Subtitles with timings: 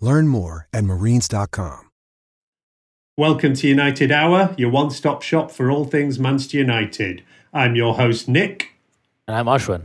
[0.00, 1.86] Learn more at marines.com.
[3.18, 7.24] Welcome to United Hour, your one stop shop for all things Manchester United.
[7.50, 8.72] I'm your host, Nick.
[9.26, 9.84] And I'm Ashwin.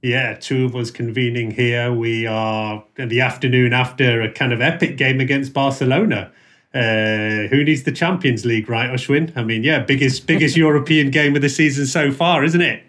[0.00, 1.92] Yeah, two of us convening here.
[1.92, 6.32] We are in the afternoon after a kind of epic game against Barcelona.
[6.72, 9.36] Uh, who needs the Champions League, right, Ashwin?
[9.36, 12.82] I mean, yeah, biggest biggest European game of the season so far, isn't it?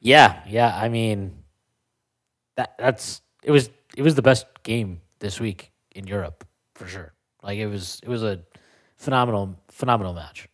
[0.00, 0.74] Yeah, yeah.
[0.74, 1.42] I mean,
[2.56, 7.12] that that's it was it was the best game this week in Europe for sure.
[7.42, 8.40] Like it was it was a
[8.96, 10.48] phenomenal, phenomenal match.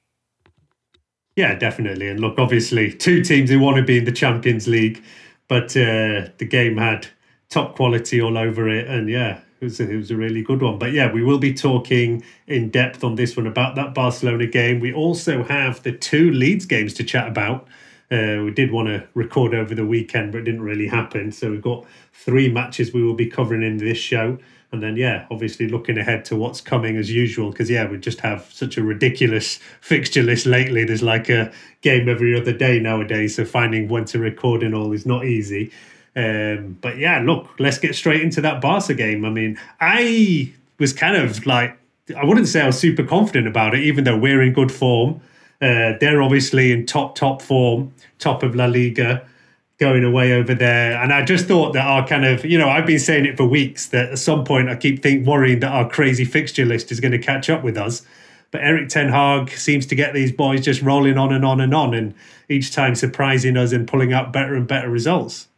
[1.37, 2.09] Yeah, definitely.
[2.09, 5.03] And look, obviously, two teams who want to be in the Champions League,
[5.49, 7.07] but uh, the game had
[7.51, 8.89] top quality all over it.
[8.89, 10.79] And yeah, it was, a, it was a really good one.
[10.79, 14.81] But yeah, we will be talking in depth on this one about that Barcelona game.
[14.81, 17.69] We also have the two Leeds games to chat about.
[18.11, 21.33] Uh, we did want to record over the weekend, but it didn't really happen.
[21.33, 24.39] So we've got three matches we will be covering in this show.
[24.73, 28.21] And then, yeah, obviously looking ahead to what's coming as usual, because, yeah, we just
[28.21, 30.85] have such a ridiculous fixture list lately.
[30.85, 33.37] There's like a game every other day nowadays.
[33.37, 35.73] So finding when to record and all is not easy.
[36.15, 39.25] Um, but yeah, look, let's get straight into that Barca game.
[39.25, 41.79] I mean, I was kind of like,
[42.17, 45.21] I wouldn't say I was super confident about it, even though we're in good form.
[45.61, 49.27] Uh, they're obviously in top, top form, top of La Liga
[49.79, 51.01] going away over there.
[51.03, 53.47] And I just thought that our kind of, you know, I've been saying it for
[53.47, 57.01] weeks that at some point I keep think worrying that our crazy fixture list is
[57.01, 58.03] going to catch up with us.
[58.51, 61.75] But Erik Ten Hag seems to get these boys just rolling on and on and
[61.75, 62.15] on, and
[62.49, 65.49] each time surprising us and pulling out better and better results.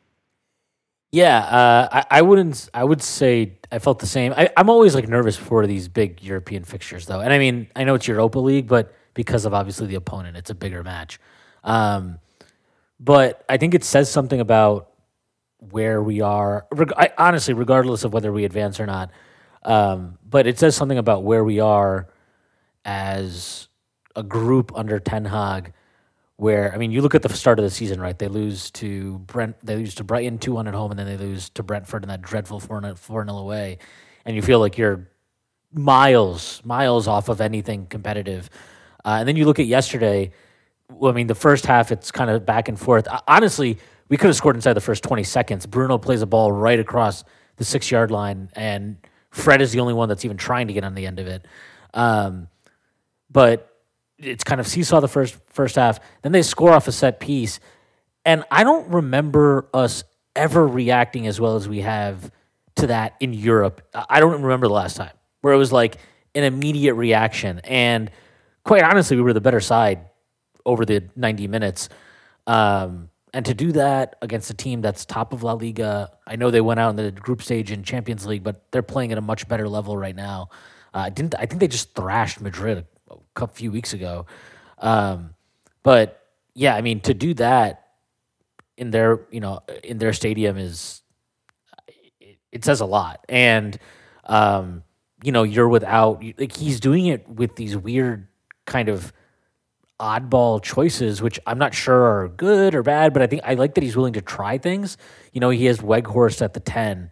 [1.13, 2.69] Yeah, uh, I, I, wouldn't.
[2.75, 4.33] I would say I felt the same.
[4.37, 7.21] I, am always like nervous for these big European fixtures, though.
[7.21, 10.49] And I mean, I know it's Europa League, but because of obviously the opponent, it's
[10.49, 11.19] a bigger match.
[11.65, 12.21] Um,
[13.01, 14.91] but I think it says something about
[15.59, 16.69] where we are.
[16.97, 19.11] I, honestly, regardless of whether we advance or not,
[19.65, 22.07] um, but it says something about where we are
[22.85, 23.67] as
[24.15, 25.73] a group under Ten Hag.
[26.37, 28.17] Where I mean, you look at the start of the season, right?
[28.17, 31.17] They lose to Brent, they lose to Brighton two one at home, and then they
[31.17, 33.79] lose to Brentford in that dreadful four 0 away,
[34.25, 35.09] and you feel like you're
[35.73, 38.49] miles miles off of anything competitive.
[39.09, 40.31] Uh, and then you look at yesterday
[40.91, 43.07] well, I mean, the first half, it's kind of back and forth.
[43.27, 45.67] Honestly, we could have scored inside the first 20 seconds.
[45.67, 47.25] Bruno plays a ball right across
[47.57, 48.97] the six yard line, and
[49.31, 51.47] Fred is the only one that's even trying to get on the end of it.
[51.93, 52.49] Um,
[53.31, 53.71] but
[54.19, 56.01] it's kind of seesaw the first first half.
[56.23, 57.61] Then they score off a set piece,
[58.25, 60.05] and I don't remember us
[60.35, 62.31] ever reacting as well as we have
[62.77, 63.83] to that in Europe.
[64.09, 65.99] I don't remember the last time where it was like
[66.35, 67.61] an immediate reaction.
[67.65, 68.11] And
[68.69, 70.11] quite honestly, we were the better side
[70.67, 71.89] over the 90 minutes.
[72.47, 76.51] Um, and to do that against a team that's top of La Liga, I know
[76.51, 79.23] they went out in the group stage in Champions League, but they're playing at a
[79.23, 80.51] much better level right now.
[80.93, 81.35] Uh, I didn't.
[81.37, 84.27] I think they just thrashed Madrid a, a few weeks ago.
[84.77, 85.35] Um,
[85.83, 87.87] but yeah, I mean, to do that
[88.77, 91.01] in their you know in their stadium is
[92.21, 93.25] it, it says a lot.
[93.31, 93.79] And
[94.25, 94.83] um,
[95.23, 98.29] you know, you're without like he's doing it with these weird
[98.69, 99.13] kind of
[99.99, 103.75] oddball choices, which I'm not sure are good or bad, but I think I like
[103.75, 104.97] that he's willing to try things.
[105.33, 107.11] You know, he has Weghorst at the 10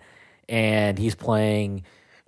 [0.49, 1.83] and he's playing,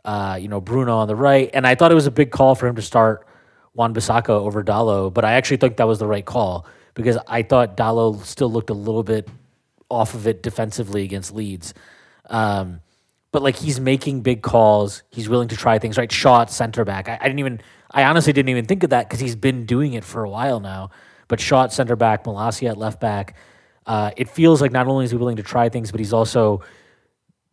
[0.05, 1.49] uh, you know, Bruno on the right.
[1.55, 3.29] And I thought it was a big call for him to start
[3.75, 7.77] Wan-Bissaka over Dalot, but I actually think that was the right call because I thought
[7.77, 9.29] Dalot still looked a little bit
[9.89, 11.75] off of it defensively against Leeds.
[12.29, 12.81] Um,
[13.31, 15.05] but like he's making big calls.
[15.11, 16.11] He's willing to try things, right?
[16.11, 17.09] Shot center back.
[17.09, 17.61] I, I didn't even
[17.91, 20.61] I honestly didn't even think of that because he's been doing it for a while
[20.61, 20.91] now.
[21.29, 23.37] But shot center back, Malacia at left back.
[23.87, 26.63] Uh, it feels like not only is he willing to try things, but he's also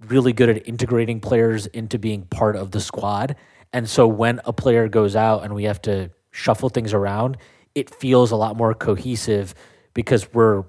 [0.07, 3.35] really good at integrating players into being part of the squad.
[3.71, 7.37] And so when a player goes out and we have to shuffle things around,
[7.73, 9.53] it feels a lot more cohesive
[9.93, 10.63] because we're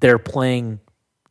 [0.00, 0.80] they're playing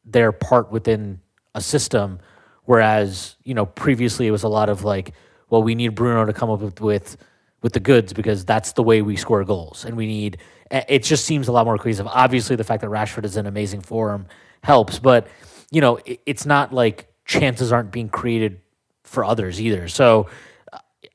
[0.05, 1.19] their part within
[1.53, 2.19] a system
[2.65, 5.13] whereas you know previously it was a lot of like
[5.49, 7.17] well we need Bruno to come up with with,
[7.65, 10.37] with the goods because that's the way we score goals and we need
[10.69, 13.81] it just seems a lot more cohesive obviously the fact that Rashford is in amazing
[13.81, 14.27] form
[14.61, 15.27] helps but
[15.71, 18.61] you know it, it's not like chances aren't being created
[19.03, 20.29] for others either so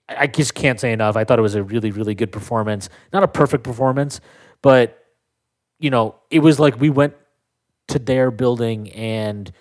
[0.08, 1.16] I just can't say enough.
[1.16, 2.88] I thought it was a really, really good performance.
[3.12, 4.20] Not a perfect performance,
[4.60, 4.98] but
[5.78, 7.14] you know, it was like we went
[7.88, 9.52] to their building and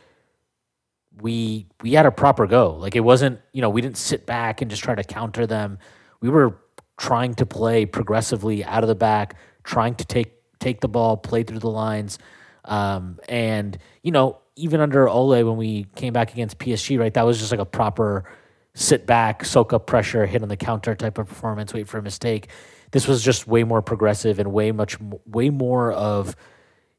[1.22, 2.76] we we had a proper go.
[2.78, 5.78] Like it wasn't, you know, we didn't sit back and just try to counter them.
[6.20, 6.58] We were
[7.00, 11.42] trying to play progressively out of the back, trying to take take the ball, play
[11.42, 12.20] through the lines.
[12.66, 17.26] Um, and you know, even under Ole when we came back against PSG, right, that
[17.26, 18.30] was just like a proper
[18.76, 22.02] sit back, soak up pressure, hit on the counter type of performance, wait for a
[22.02, 22.50] mistake.
[22.92, 26.36] This was just way more progressive and way much way more of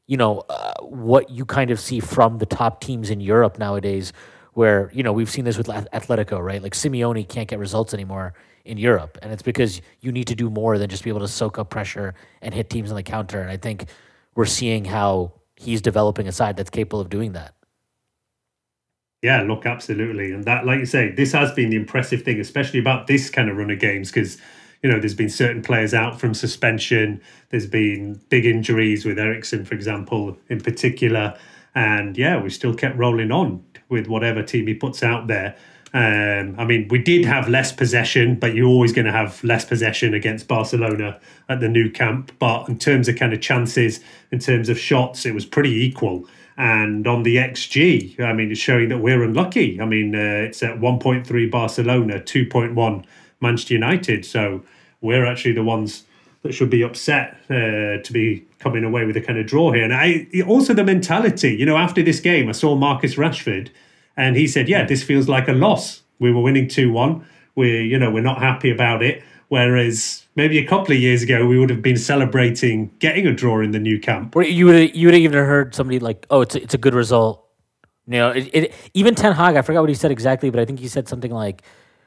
[0.07, 4.13] you know uh, what you kind of see from the top teams in Europe nowadays
[4.53, 6.61] where you know we've seen this with Atletico, right?
[6.61, 8.33] Like Simeone can't get results anymore
[8.65, 11.27] in Europe, and it's because you need to do more than just be able to
[11.27, 13.41] soak up pressure and hit teams on the counter.
[13.41, 13.85] And I think
[14.35, 17.53] we're seeing how he's developing a side that's capable of doing that.
[19.21, 20.31] Yeah, look, absolutely.
[20.31, 23.49] And that, like you say, this has been the impressive thing, especially about this kind
[23.49, 24.39] of run of games, because,
[24.81, 27.21] you know, there's been certain players out from suspension.
[27.49, 31.37] There's been big injuries with Eriksen, for example, in particular.
[31.75, 35.55] And yeah, we still kept rolling on with whatever team he puts out there.
[35.93, 39.65] Um, I mean, we did have less possession, but you're always going to have less
[39.65, 42.31] possession against Barcelona at the Nou Camp.
[42.39, 43.99] But in terms of kind of chances,
[44.31, 46.27] in terms of shots, it was pretty equal.
[46.57, 49.81] And on the XG, I mean, it's showing that we're unlucky.
[49.81, 53.05] I mean, uh, it's at 1.3 Barcelona, 2.1
[53.41, 54.25] Manchester United.
[54.25, 54.63] So
[55.01, 56.03] we're actually the ones
[56.43, 59.83] that should be upset uh, to be coming away with a kind of draw here.
[59.83, 63.69] And I also the mentality, you know, after this game, I saw Marcus Rashford
[64.17, 66.01] and he said, yeah, this feels like a loss.
[66.19, 67.25] We were winning 2 1.
[67.55, 69.23] We're, you know, we're not happy about it.
[69.49, 73.59] Whereas maybe a couple of years ago, we would have been celebrating getting a draw
[73.59, 74.33] in the Nou Camp.
[74.35, 76.93] You would you would have even heard somebody like, "Oh, it's a, it's a good
[76.93, 77.45] result."
[78.07, 79.57] You know, it, it, even Ten Hag.
[79.57, 81.63] I forgot what he said exactly, but I think he said something like,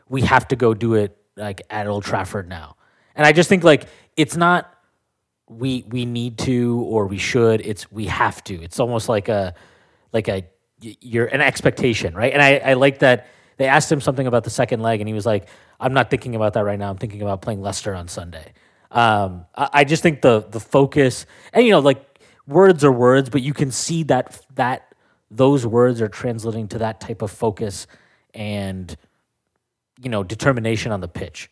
[0.09, 2.77] "We have to go do it like at Old Trafford now."
[3.15, 4.75] And I just think like it's not
[5.47, 7.61] we we need to or we should.
[7.61, 8.55] It's we have to.
[8.63, 9.55] It's almost like a
[10.15, 10.45] like a
[11.01, 12.33] you're an expectation, right?
[12.33, 13.27] And I I like that
[13.57, 15.49] they asked him something about the second leg, and he was like,
[15.81, 16.91] "I'm not thinking about that right now.
[16.91, 18.53] I'm thinking about playing Leicester on Sunday."
[18.91, 23.31] Um, I, I just think the the focus, and you know, like words are words,
[23.31, 24.95] but you can see that that
[25.31, 27.87] those words are translating to that type of focus
[28.33, 28.97] and
[30.03, 31.51] you know determination on the pitch.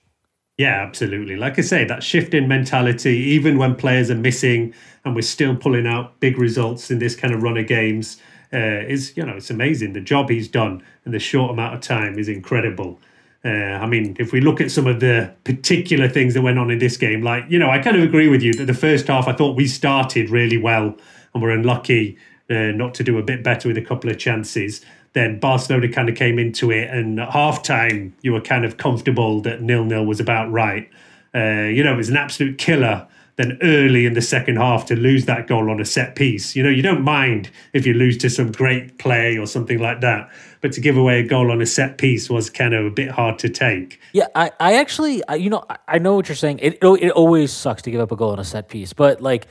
[0.59, 1.37] Yeah, absolutely.
[1.37, 4.75] Like I say, that shift in mentality, even when players are missing
[5.05, 8.21] and we're still pulling out big results in this kind of run of games,
[8.53, 9.93] uh, is you know it's amazing.
[9.93, 13.01] The job he's done in the short amount of time is incredible.
[13.45, 16.71] Uh, I mean, if we look at some of the particular things that went on
[16.71, 19.09] in this game, like you know, I kind of agree with you that the first
[19.09, 20.97] half I thought we started really well
[21.35, 22.17] and were unlucky
[22.51, 24.85] uh, not to do a bit better with a couple of chances.
[25.15, 28.77] Then Barcelona kind of came into it, and at half time you were kind of
[28.77, 30.89] comfortable that nil nil was about right.
[31.35, 34.95] Uh, you know, it was an absolute killer then early in the second half to
[34.95, 36.55] lose that goal on a set piece.
[36.55, 40.01] You know, you don't mind if you lose to some great play or something like
[40.03, 42.91] that, but to give away a goal on a set piece was kind of a
[42.91, 44.01] bit hard to take.
[44.13, 46.59] Yeah, I, I actually, I, you know, I know what you're saying.
[46.61, 49.21] It, it, it always sucks to give up a goal on a set piece, but
[49.21, 49.47] like,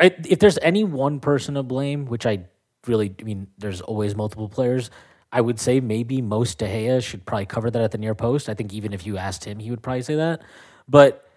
[0.00, 2.44] if there's any one person to blame, which I
[2.86, 4.90] really, I mean, there's always multiple players.
[5.32, 8.48] I would say maybe most De Gea should probably cover that at the near post.
[8.48, 10.42] I think even if you asked him, he would probably say that.
[10.88, 11.28] But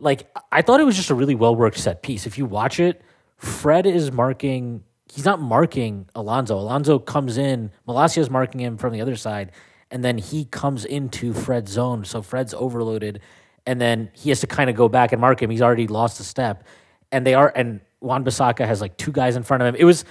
[0.00, 2.26] like I thought it was just a really well worked set piece.
[2.26, 3.02] If you watch it,
[3.36, 4.82] Fred is marking.
[5.12, 6.58] He's not marking Alonso.
[6.58, 7.70] Alonso comes in.
[7.86, 9.52] Malacia is marking him from the other side,
[9.90, 12.04] and then he comes into Fred's zone.
[12.04, 13.20] So Fred's overloaded,
[13.66, 15.50] and then he has to kind of go back and mark him.
[15.50, 16.64] He's already lost a step,
[17.12, 17.52] and they are.
[17.54, 19.76] And Wan-Bissaka has like two guys in front of him.
[19.78, 20.04] It was.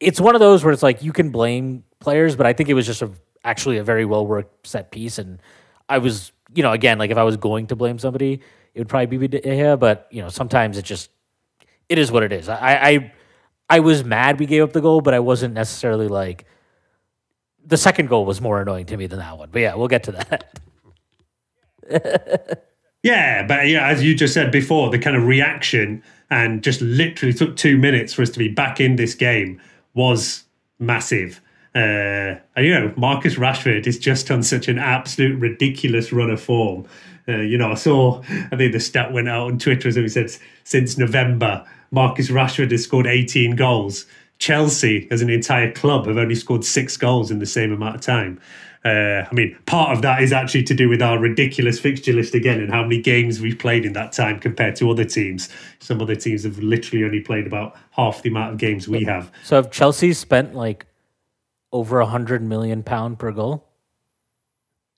[0.00, 2.74] It's one of those where it's like you can blame players, but I think it
[2.74, 3.10] was just a
[3.44, 5.40] actually a very well worked set piece, and
[5.88, 8.40] I was you know again like if I was going to blame somebody
[8.74, 9.78] it would probably be Gea.
[9.78, 11.10] But you know, sometimes it just
[11.88, 12.48] it is what it is.
[12.48, 13.12] I I
[13.68, 16.46] I was mad we gave up the goal, but I wasn't necessarily like
[17.64, 19.50] the second goal was more annoying to me than that one.
[19.50, 20.58] But yeah, we'll get to that.
[23.02, 27.32] yeah, but yeah, as you just said before, the kind of reaction and just literally
[27.34, 29.60] took two minutes for us to be back in this game
[29.94, 30.44] was
[30.78, 31.40] massive.
[31.74, 36.40] Uh, and, you know, Marcus Rashford is just on such an absolute ridiculous run of
[36.40, 36.86] form.
[37.32, 38.20] Uh, you know, I saw,
[38.50, 40.30] I think the stat went out on Twitter as we said,
[40.64, 44.06] since November, Marcus Rashford has scored 18 goals.
[44.38, 48.00] Chelsea, as an entire club, have only scored six goals in the same amount of
[48.00, 48.40] time.
[48.84, 52.34] Uh, I mean, part of that is actually to do with our ridiculous fixture list
[52.34, 55.48] again and how many games we've played in that time compared to other teams.
[55.78, 59.30] Some other teams have literally only played about half the amount of games we have.
[59.44, 60.86] So have Chelsea spent like
[61.70, 63.68] over a hundred million pound per goal?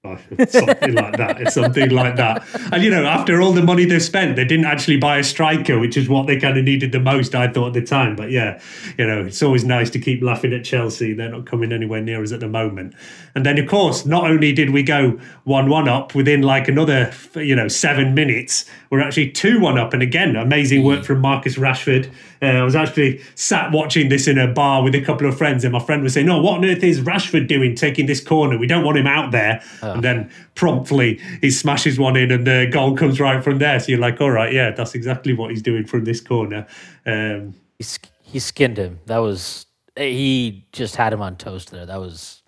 [0.49, 1.41] something like that.
[1.41, 2.45] It's something like that.
[2.73, 5.79] And you know, after all the money they've spent, they didn't actually buy a striker,
[5.79, 8.15] which is what they kind of needed the most, I thought at the time.
[8.15, 8.61] But yeah,
[8.99, 11.15] you know, it's always nice to keep laughing at Chelsea.
[11.15, 12.95] They're not coming anywhere near us at the moment.
[13.35, 17.57] And then, of course, not only did we go one-one up within like another, you
[17.57, 19.95] know, seven minutes, we're actually two-one up.
[19.95, 21.07] And again, amazing work mm.
[21.07, 22.13] from Marcus Rashford.
[22.45, 25.65] Uh, I was actually sat watching this in a bar with a couple of friends,
[25.65, 28.59] and my friend was saying, "No, what on earth is Rashford doing taking this corner?
[28.59, 29.93] We don't want him out there." Oh.
[29.93, 33.81] And then promptly he smashes one in, and the goal comes right from there.
[33.81, 36.67] So you're like, "All right, yeah, that's exactly what he's doing from this corner."
[37.07, 37.87] Um, he,
[38.23, 39.01] he skinned him.
[39.07, 41.87] That was he just had him on toast there.
[41.87, 42.43] That was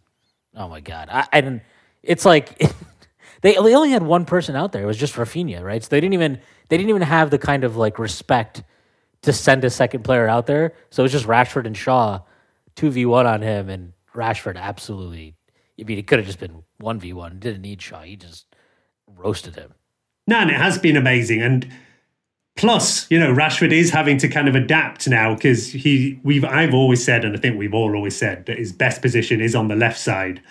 [0.54, 1.08] oh my god.
[1.10, 1.62] I, I didn't.
[2.02, 2.62] It's like.
[3.42, 4.82] they they only had one person out there.
[4.82, 5.82] It was just Raphinha, right?
[5.82, 8.62] So they didn't even they didn't even have the kind of like respect
[9.22, 10.74] to send a second player out there.
[10.90, 12.20] So it was just Rashford and Shaw,
[12.74, 15.34] two v one on him, and Rashford absolutely.
[15.80, 17.38] I mean, it could have just been one v one.
[17.38, 18.02] Didn't need Shaw.
[18.02, 18.46] He just
[19.06, 19.74] roasted him.
[20.26, 21.42] No, and it has been amazing.
[21.42, 21.70] And
[22.56, 26.18] plus, you know, Rashford is having to kind of adapt now because he.
[26.22, 29.40] We've I've always said, and I think we've all always said that his best position
[29.40, 30.42] is on the left side.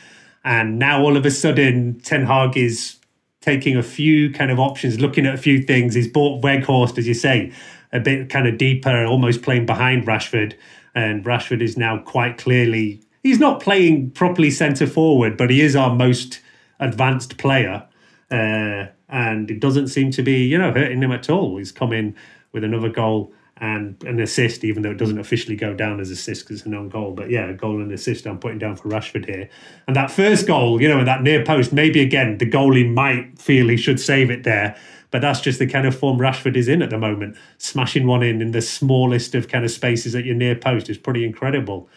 [0.44, 2.98] And now all of a sudden, Ten Hag is
[3.42, 5.96] taking a few kind of options, looking at a few things.
[5.96, 7.52] He's bought Weghorst, as you say,
[7.96, 10.54] a bit kind of deeper, almost playing behind Rashford.
[10.94, 15.76] And Rashford is now quite clearly, he's not playing properly centre forward, but he is
[15.76, 16.42] our most
[16.80, 17.86] advanced player.
[18.30, 21.58] Uh, and it doesn't seem to be, you know, hurting him at all.
[21.58, 22.16] He's come in
[22.52, 26.44] with another goal and an assist, even though it doesn't officially go down as assist
[26.44, 27.14] because it's a non goal.
[27.14, 29.50] But yeah, a goal and assist I'm putting down for Rashford here.
[29.88, 33.40] And that first goal, you know, in that near post, maybe again, the goalie might
[33.40, 34.76] feel he should save it there.
[35.16, 37.38] But that's just the kind of form Rashford is in at the moment.
[37.58, 40.98] Smashing one in in the smallest of kind of spaces at your near post is
[40.98, 41.88] pretty incredible.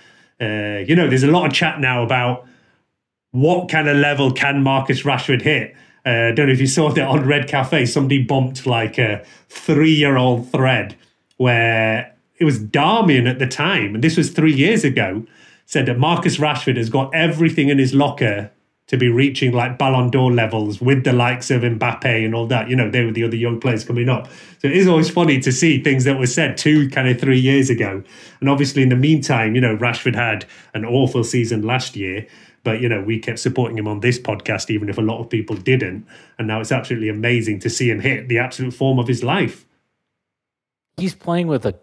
[0.40, 2.46] Uh, you know, there's a lot of chat now about
[3.32, 5.74] what kind of level can Marcus Rashford hit.
[6.06, 7.86] Uh, I don't know if you saw that on Red Cafe.
[7.86, 10.94] Somebody bumped like a three-year-old thread
[11.38, 15.26] where it was Darmian at the time, and this was three years ago.
[15.66, 18.52] Said that Marcus Rashford has got everything in his locker
[18.88, 22.68] to be reaching like Ballon d'Or levels with the likes of Mbappe and all that.
[22.68, 24.26] You know, they were the other young players coming up.
[24.60, 27.38] So it is always funny to see things that were said two, kind of three
[27.38, 28.02] years ago.
[28.40, 32.26] And obviously, in the meantime, you know, Rashford had an awful season last year.
[32.64, 35.30] But, you know, we kept supporting him on this podcast, even if a lot of
[35.30, 36.06] people didn't.
[36.38, 39.64] And now it's absolutely amazing to see him hit the absolute form of his life.
[40.96, 41.78] He's playing with a,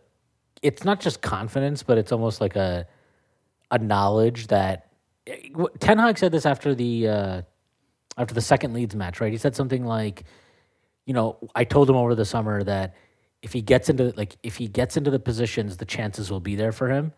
[0.61, 2.87] it's not just confidence, but it's almost like a,
[3.71, 4.89] a knowledge that
[5.79, 7.41] Ten Hag said this after the uh,
[8.17, 9.31] after the second Leeds match, right?
[9.31, 10.23] He said something like,
[11.05, 12.95] you know, I told him over the summer that
[13.41, 16.55] if he gets into like if he gets into the positions, the chances will be
[16.55, 17.13] there for him,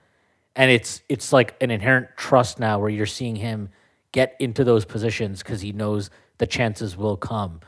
[0.56, 3.70] and it's it's like an inherent trust now where you're seeing him
[4.12, 7.60] get into those positions because he knows the chances will come.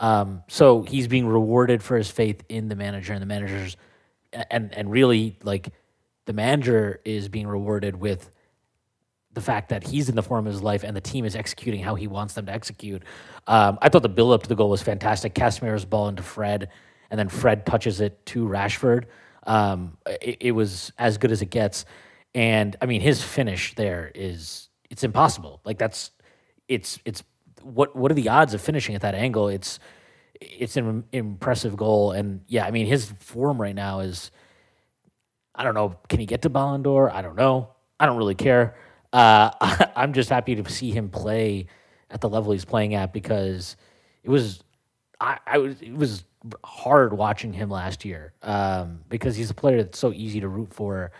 [0.00, 3.76] Um, so he's being rewarded for his faith in the manager, and the managers,
[4.32, 5.70] and and really like
[6.26, 8.30] the manager is being rewarded with
[9.38, 11.80] the fact that he's in the form of his life and the team is executing
[11.80, 13.04] how he wants them to execute.
[13.46, 15.32] Um, I thought the build up to the goal was fantastic.
[15.32, 16.70] Casemiro's ball into Fred,
[17.08, 19.04] and then Fred touches it to Rashford.
[19.44, 21.84] Um, it, it, was as good as it gets,
[22.34, 25.60] and I mean his finish there is it's impossible.
[25.64, 26.10] Like that's
[26.66, 27.22] it's it's
[27.62, 29.46] what what are the odds of finishing at that angle?
[29.46, 29.78] It's
[30.34, 34.32] it's an impressive goal, and yeah, I mean his form right now is.
[35.54, 35.96] I don't know.
[36.08, 37.10] Can he get to Ballon d'Or?
[37.10, 37.70] I don't know.
[37.98, 38.76] I don't really care
[39.12, 39.50] uh,
[39.96, 41.66] I'm just happy to see him play
[42.10, 43.76] at the level he's playing at because
[44.22, 44.62] it was
[45.20, 46.24] I, I was it was
[46.64, 50.72] hard watching him last year um, because he's a player that's so easy to root
[50.72, 51.10] for,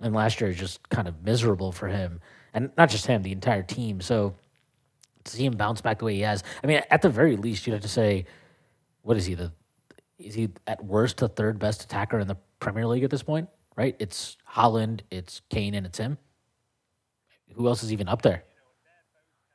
[0.00, 2.20] and last year was just kind of miserable for him,
[2.54, 4.00] and not just him, the entire team.
[4.00, 4.34] So
[5.24, 7.66] to see him bounce back the way he has, I mean, at the very least,
[7.66, 8.26] you'd have to say,
[9.02, 9.52] what is he the
[10.18, 13.48] is he at worst the third best attacker in the Premier League at this point?
[13.76, 13.94] Right?
[14.00, 16.18] It's Haaland, it's Kane, and it's him
[17.58, 18.44] who else is even up there?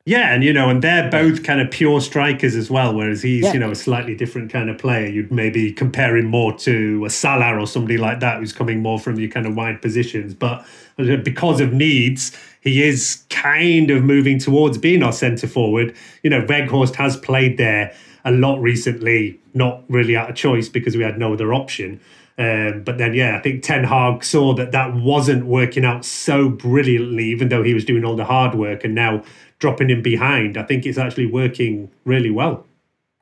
[0.06, 2.94] Yeah, and you know, and they're both kind of pure strikers as well.
[2.94, 3.54] Whereas he's, Yeah.
[3.54, 5.08] you know, a slightly different kind of player.
[5.08, 9.00] You'd maybe compare him more to a Salah or somebody like that, who's coming more
[9.00, 10.34] from your kind of wide positions.
[10.34, 10.66] But
[11.00, 15.96] uh, because of needs, he is kind of moving towards being our centre forward.
[16.22, 17.94] You know, Weghorst has played there
[18.26, 22.02] a lot recently, not really out of choice because we had no other option.
[22.38, 26.50] Um, but then, yeah, I think Ten Hag saw that that wasn't working out so
[26.50, 29.24] brilliantly, even though he was doing all the hard work, and now
[29.60, 30.58] dropping him behind.
[30.58, 32.66] I think it's actually working really well.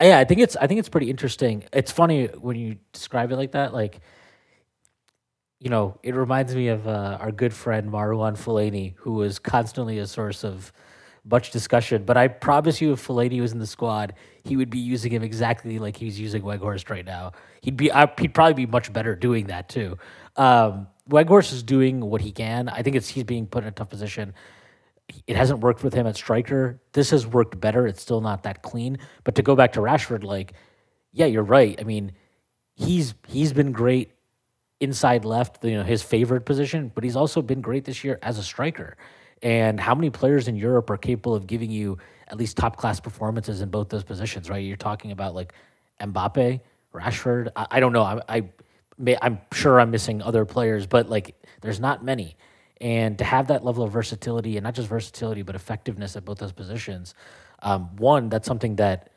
[0.02, 1.64] Yeah, I think it's I think it's pretty interesting.
[1.74, 3.74] It's funny when you describe it like that.
[3.74, 4.00] Like,
[5.60, 10.00] you know, it reminds me of uh, our good friend Marwan Fellaini, who was constantly
[10.00, 10.72] a source of
[11.24, 12.04] much discussion.
[12.04, 14.14] But I promise you, if Fellaini was in the squad,
[14.44, 17.34] he would be using him exactly like he's using Weghorst right now.
[17.62, 19.98] He'd be uh, he'd probably be much better doing that too.
[20.36, 22.70] Um, Weghorst is doing what he can.
[22.70, 24.34] I think it's he's being put in a tough position.
[25.28, 26.82] It hasn't worked with him at striker.
[26.94, 27.86] This has worked better.
[27.86, 28.98] It's still not that clean.
[29.24, 30.54] But to go back to Rashford, like,
[31.12, 31.78] yeah, you're right.
[31.80, 32.14] I mean,
[32.76, 34.14] he's he's been great
[34.80, 38.40] inside left, you know, his favorite position, but he's also been great this year as
[38.40, 38.98] a striker.
[39.42, 43.00] And how many players in Europe are capable of giving you at least top class
[43.00, 44.64] performances in both those positions, right?
[44.64, 45.54] You're talking about like
[46.00, 46.62] Mbappe,
[46.94, 47.50] Rashford.
[47.56, 48.04] I, I don't know.
[48.04, 48.50] I, I
[48.98, 52.38] may, I'm sure I'm missing other players, but like there's not many.
[52.80, 56.40] And to have that level of versatility, and not just versatility, but effectiveness at both
[56.40, 57.14] those positions,
[57.62, 59.12] um, one, that's something that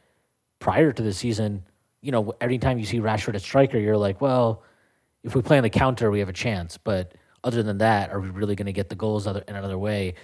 [0.59, 1.64] prior to the season,
[2.02, 4.62] you know, every time you see Rashford at striker, you're like, well,
[5.23, 6.76] if we play on the counter, we have a chance.
[6.76, 7.14] But
[7.45, 10.15] other than that, are we really going to get the goals other, in another way?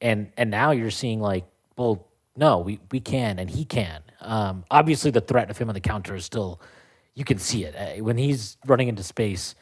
[0.00, 1.44] And and now you're seeing like,
[1.76, 4.02] well, no, we we can, and he can.
[4.20, 6.60] Um, obviously, the threat of him on the counter is still,
[7.14, 9.54] you can see it Uh, when he's running into space.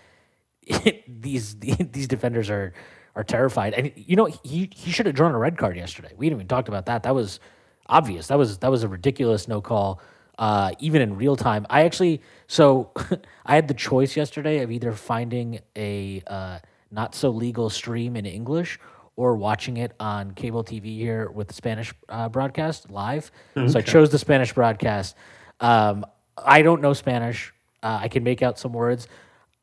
[1.08, 2.72] these these defenders are
[3.16, 6.12] are terrified, and you know he he should have drawn a red card yesterday.
[6.16, 7.02] We didn't even talked about that.
[7.02, 7.40] That was
[7.86, 8.28] obvious.
[8.28, 10.00] That was that was a ridiculous no call.
[10.38, 12.92] Uh, even in real time, I actually so
[13.46, 16.58] I had the choice yesterday of either finding a uh,
[16.90, 18.78] not so legal stream in English
[19.16, 23.30] or watching it on cable TV here with the Spanish uh, broadcast live.
[23.68, 25.16] So I chose the Spanish broadcast.
[25.60, 27.52] Um, I don't know Spanish.
[27.82, 29.08] Uh, I can make out some words.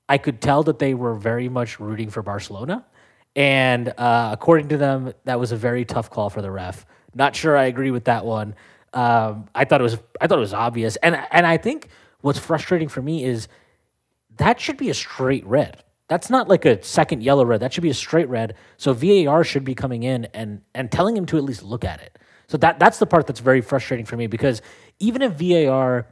[0.09, 2.85] I could tell that they were very much rooting for Barcelona.
[3.35, 6.85] And uh, according to them, that was a very tough call for the ref.
[7.13, 8.55] Not sure I agree with that one.
[8.93, 11.89] Um, I thought it was I thought it was obvious, and and I think
[12.21, 13.49] what's frustrating for me is
[14.37, 15.83] that should be a straight red.
[16.07, 17.61] That's not like a second yellow red.
[17.61, 18.55] That should be a straight red.
[18.77, 21.99] So VAR should be coming in and and telling him to at least look at
[22.01, 22.19] it.
[22.47, 24.61] So that that's the part that's very frustrating for me because
[24.99, 26.07] even if VAR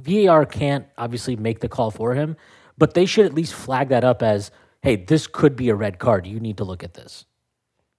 [0.00, 2.36] VAR can't obviously make the call for him,
[2.78, 4.50] but they should at least flag that up as,
[4.82, 6.26] hey, this could be a red card.
[6.26, 7.26] You need to look at this.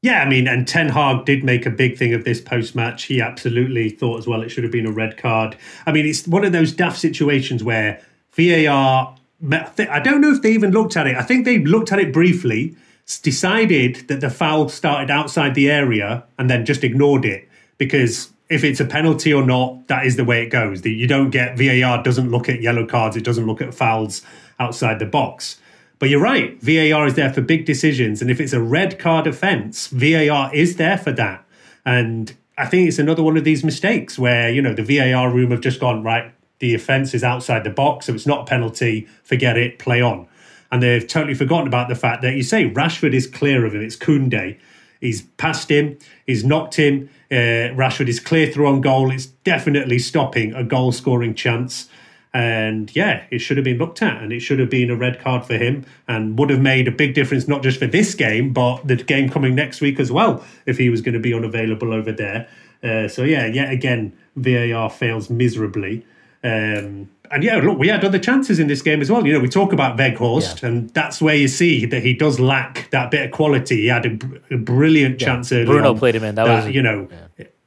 [0.02, 3.04] Yeah, I mean, and Ten Hag did make a big thing of this post match.
[3.04, 5.56] He absolutely thought as well it should have been a red card.
[5.86, 8.02] I mean, it's one of those daft situations where
[8.36, 9.16] VAR,
[9.50, 11.16] I don't know if they even looked at it.
[11.16, 12.76] I think they looked at it briefly,
[13.24, 18.64] decided that the foul started outside the area, and then just ignored it because if
[18.64, 20.86] it's a penalty or not, that is the way it goes.
[20.86, 24.22] You don't get VAR doesn't look at yellow cards, it doesn't look at fouls
[24.60, 25.60] outside the box.
[26.00, 28.22] But you're right, VAR is there for big decisions.
[28.22, 31.46] And if it's a red card offence, VAR is there for that.
[31.86, 35.52] And I think it's another one of these mistakes where, you know, the VAR room
[35.52, 39.08] have just gone, right, the offence is outside the box, so it's not a penalty,
[39.24, 40.28] forget it, play on.
[40.72, 43.82] And they've totally forgotten about the fact that you say Rashford is clear of him,
[43.82, 44.58] it's Koundé.
[45.02, 45.98] He's passed him,
[46.28, 47.10] he's knocked him.
[47.32, 49.10] Uh, Rashford is clear through on goal.
[49.10, 51.90] It's definitely stopping a goal scoring chance.
[52.34, 55.20] And yeah, it should have been looked at and it should have been a red
[55.20, 58.54] card for him and would have made a big difference, not just for this game,
[58.54, 61.92] but the game coming next week as well, if he was going to be unavailable
[61.92, 62.48] over there.
[62.84, 66.06] Uh, so yeah, yet again, VAR fails miserably.
[66.44, 69.26] Um, and yeah, look, we had other chances in this game as well.
[69.26, 70.68] You know, we talk about Weghorst, Yeah.
[70.70, 73.82] and that's where you see that he does lack that bit of quality.
[73.84, 74.18] He had a,
[74.54, 76.36] a brilliant chance early Bruno on played him in.
[76.36, 77.08] That was- you know,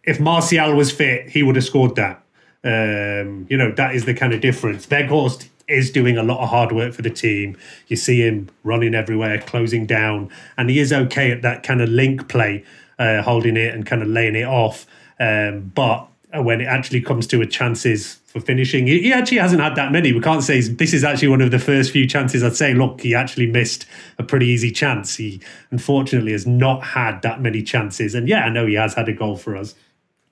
[0.02, 2.20] if Martial was fit, he would have scored that.
[2.62, 4.86] Um, you know, that is the kind of difference.
[4.86, 7.56] Weghorst is doing a lot of hard work for the team.
[7.88, 11.88] You see him running everywhere, closing down, and he is okay at that kind of
[11.88, 12.64] link play,
[12.98, 14.86] uh, holding it and kind of laying it off.
[15.18, 19.60] Um, but Uh, when it actually comes to a chances for finishing, he, actually hasn't
[19.60, 20.12] had that many.
[20.12, 22.42] We can't say this is actually one of the first few chances.
[22.42, 23.86] I'd say, look, he actually missed
[24.18, 25.16] a pretty easy chance.
[25.16, 29.08] He unfortunately has not had that many chances, and yeah, I know he has had
[29.08, 29.74] a goal for us.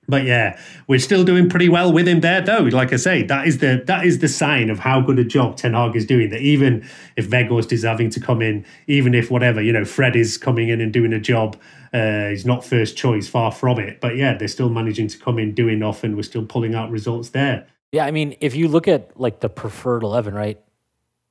[0.07, 2.63] But yeah, we're still doing pretty well with him there, though.
[2.63, 5.55] Like I say, that is the that is the sign of how good a job
[5.55, 6.29] Ten Hag is doing.
[6.29, 6.85] That even
[7.15, 10.67] if Weghorst is having to come in, even if whatever you know, Fred is coming
[10.67, 11.55] in and doing a job,
[11.93, 14.01] Uh, he's not first choice, far from it.
[14.01, 16.89] But yeah, they're still managing to come in, do enough, and we're still pulling out
[16.89, 17.67] results there.
[17.91, 20.59] Yeah, I mean, if you look at like the preferred eleven, right?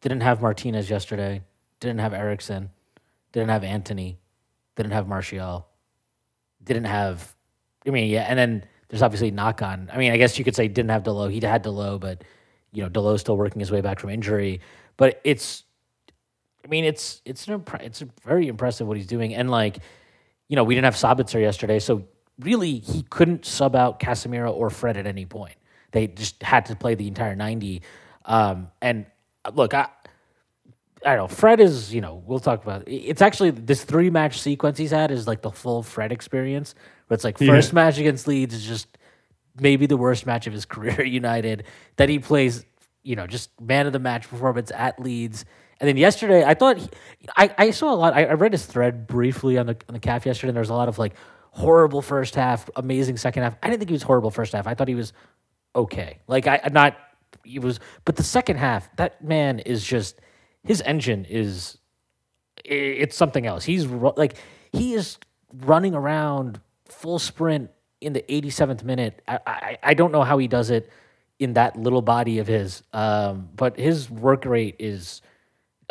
[0.01, 1.42] Didn't have Martinez yesterday.
[1.81, 2.70] Didn't have Eriksen.
[3.33, 4.18] Didn't have Antony.
[4.77, 5.66] Didn't have Martial.
[6.62, 7.35] Didn't have.
[7.87, 9.90] I mean, yeah, and then there's obviously knock on.
[9.92, 11.33] I mean, I guess you could say didn't have Dalot.
[11.33, 12.22] He had Dalot, but
[12.72, 14.61] you know, Dalot's still working his way back from injury.
[14.96, 15.64] But it's,
[16.64, 19.79] I mean, it's it's an impre- it's very impressive what he's doing, and like,
[20.52, 22.04] you know, we didn't have Sabitzer yesterday, so
[22.38, 25.54] really he couldn't sub out Casemiro or Fred at any point.
[25.92, 27.80] They just had to play the entire ninety.
[28.26, 29.06] Um, and
[29.54, 29.88] look, I.
[31.04, 31.34] I don't know.
[31.34, 32.92] Fred is, you know, we'll talk about it.
[32.92, 36.76] It's actually this three match sequence he's had is like the full Fred experience.
[37.08, 37.74] Where it's like first yeah.
[37.74, 38.98] match against Leeds is just
[39.58, 41.64] maybe the worst match of his career at United.
[41.96, 42.64] Then he plays,
[43.02, 45.44] you know, just man of the match performance at Leeds.
[45.82, 46.88] And then yesterday, I thought he,
[47.36, 48.14] I, I saw a lot.
[48.14, 50.70] I, I, read his thread briefly on the on the Caf yesterday, and there was
[50.70, 51.14] a lot of like
[51.50, 53.56] horrible first half, amazing second half.
[53.60, 54.68] I didn't think he was horrible first half.
[54.68, 55.12] I thought he was
[55.74, 56.20] okay.
[56.28, 56.96] Like I'm not
[57.42, 60.20] he was, but the second half, that man is just
[60.62, 61.78] his engine is
[62.64, 63.64] it's something else.
[63.64, 64.36] He's like
[64.70, 65.18] he is
[65.52, 69.20] running around full sprint in the 87th minute.
[69.26, 70.92] I, I, I don't know how he does it
[71.40, 75.22] in that little body of his, um, but his work rate is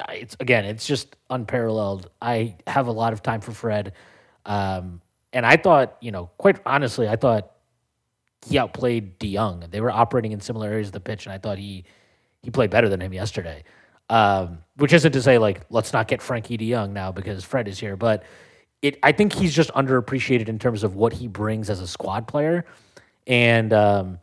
[0.09, 2.09] it's again it's just unparalleled.
[2.21, 3.93] I have a lot of time for Fred,
[4.45, 5.01] um,
[5.33, 7.51] and I thought you know quite honestly I thought
[8.45, 9.65] he outplayed De Jong.
[9.69, 11.85] They were operating in similar areas of the pitch, and I thought he
[12.41, 13.63] he played better than him yesterday.
[14.09, 17.67] Um, which isn't to say like let's not get Frenkie De Jong now because Fred
[17.67, 18.23] is here, but
[18.81, 22.27] it I think he's just underappreciated in terms of what he brings as a squad
[22.27, 22.65] player,
[23.27, 24.19] and um,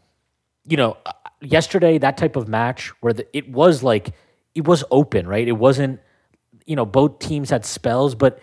[0.69, 4.11] you know, uh, yesterday that type of match where the, it was like
[4.59, 5.47] it was open, right?
[5.47, 6.01] It wasn't
[6.66, 8.40] you know both teams had spells, but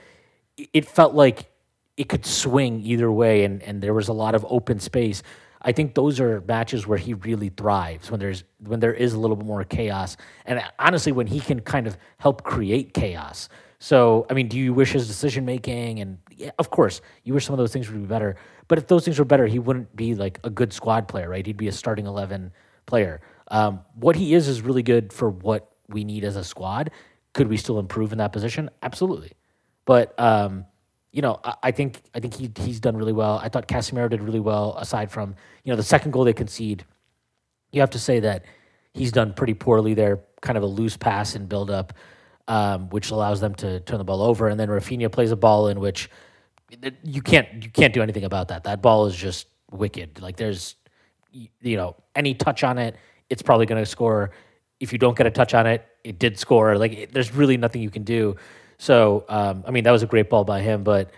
[0.58, 1.52] it felt like
[1.98, 5.22] it could swing either way, and and there was a lot of open space.
[5.62, 9.20] I think those are matches where he really thrives when there's when there is a
[9.20, 13.50] little bit more chaos, and honestly, when he can kind of help create chaos.
[13.80, 16.00] So, I mean, do you wish his decision making?
[16.00, 18.38] And yeah, of course, you wish some of those things would be better.
[18.70, 21.46] But if those things were better, he wouldn't be like a good squad player, right?
[21.46, 22.54] He'd be a starting eleven
[22.86, 23.20] player.
[23.50, 26.92] Um, what he is is really good for what we need as a squad.
[27.34, 28.70] Could we still improve in that position?
[28.82, 29.34] Absolutely.
[29.86, 30.66] But um,
[31.12, 33.40] you know, I, I, think I think he he's done really well.
[33.42, 34.76] I thought Casemiro did really well.
[34.78, 36.86] Aside from you know the second goal they concede,
[37.72, 38.46] you have to say that
[38.94, 40.22] he's done pretty poorly there.
[40.42, 41.94] Kind of a loose pass and build up,
[42.48, 44.48] um, which allows them to turn the ball over.
[44.48, 46.10] And then Raphinha plays a ball in which
[47.04, 48.64] you can't you can't do anything about that.
[48.64, 50.22] That ball is just wicked.
[50.22, 50.76] Like there's
[51.32, 52.96] you know any touch on it,
[53.30, 54.32] it's probably going to score.
[54.86, 56.78] If you don't get a touch on it, it did score.
[56.78, 58.36] Like it, there's really nothing you can do.
[58.78, 60.84] So, um, I mean, that was a great ball by him.
[60.84, 61.10] But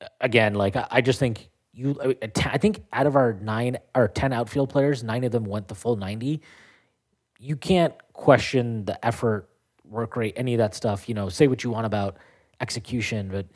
[0.00, 4.08] uh, again, like I, I just think you, I think out of our nine or
[4.08, 6.40] ten outfield players, nine of them went the full ninety.
[7.38, 9.50] You can't question the effort,
[9.84, 11.08] work rate, any of that stuff.
[11.08, 12.16] You know, say what you want about
[12.60, 13.46] execution, but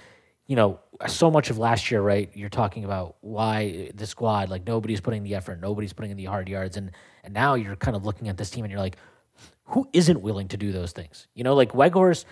[0.47, 2.29] you know, so much of last year, right?
[2.35, 6.25] You're talking about why the squad, like nobody's putting the effort, nobody's putting in the
[6.25, 6.91] hard yards, and
[7.25, 8.97] and now you're kind of looking at this team and you're like,
[9.65, 11.29] who isn't willing to do those things?
[11.35, 12.25] You know, like Weghorst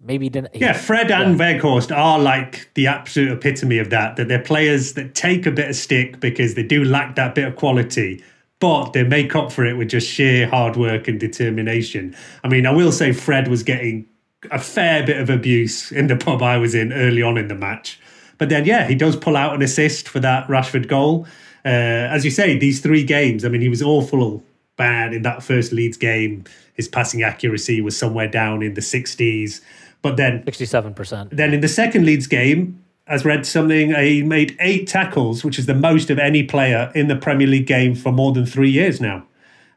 [0.00, 0.54] maybe didn't.
[0.54, 1.54] Yeah, Fred and yeah.
[1.54, 4.16] Weghorst are like the absolute epitome of that.
[4.16, 7.46] That they're players that take a bit of stick because they do lack that bit
[7.46, 8.22] of quality,
[8.60, 12.14] but they make up for it with just sheer hard work and determination.
[12.42, 14.06] I mean, I will say Fred was getting
[14.50, 17.54] a fair bit of abuse in the pub I was in early on in the
[17.54, 17.98] match.
[18.36, 21.26] But then, yeah, he does pull out an assist for that Rashford goal.
[21.64, 21.68] Uh,
[22.10, 24.42] as you say, these three games, I mean, he was awful
[24.76, 26.44] bad in that first Leeds game.
[26.74, 29.60] His passing accuracy was somewhere down in the 60s.
[30.02, 31.30] But then 67%.
[31.30, 35.66] Then in the second Leeds game, as read something, he made eight tackles, which is
[35.66, 39.00] the most of any player in the Premier League game for more than three years
[39.00, 39.24] now.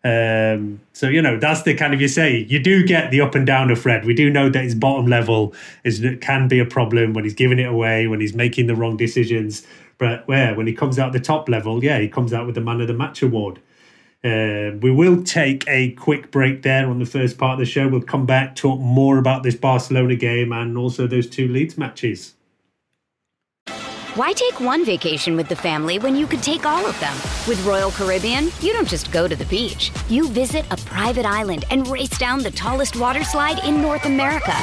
[0.04, 3.36] Um, so you know that's the kind of you say you do get the up
[3.36, 4.06] and down of Fred.
[4.06, 7.60] We do know that his bottom level is can be a problem when he's giving
[7.60, 9.66] it away, when he's making the wrong decisions.
[9.98, 12.62] But where when he comes out the top level, yeah, he comes out with the
[12.62, 13.60] man of the match award.
[14.24, 17.88] Uh, we will take a quick break there on the first part of the show.
[17.88, 22.34] We'll come back, talk more about this Barcelona game and also those two Leeds matches.
[24.18, 27.14] Why take one vacation with the family when you could take all of them?
[27.48, 29.92] With Royal Caribbean, you don't just go to the beach.
[30.10, 34.56] You visit a private island and race down the tallest water slide in North America.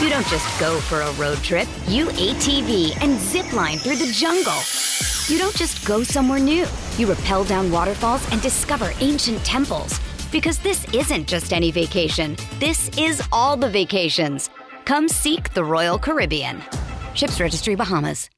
[0.00, 1.68] You don't just go for a road trip.
[1.86, 4.58] You ATV and zip line through the jungle.
[5.28, 6.66] You don't just go somewhere new.
[6.98, 9.98] You rappel down waterfalls and discover ancient temples.
[10.30, 14.50] Because this isn't just any vacation, this is all the vacations.
[14.84, 16.62] Come seek the Royal Caribbean.
[17.14, 18.28] Ships Registry Bahamas.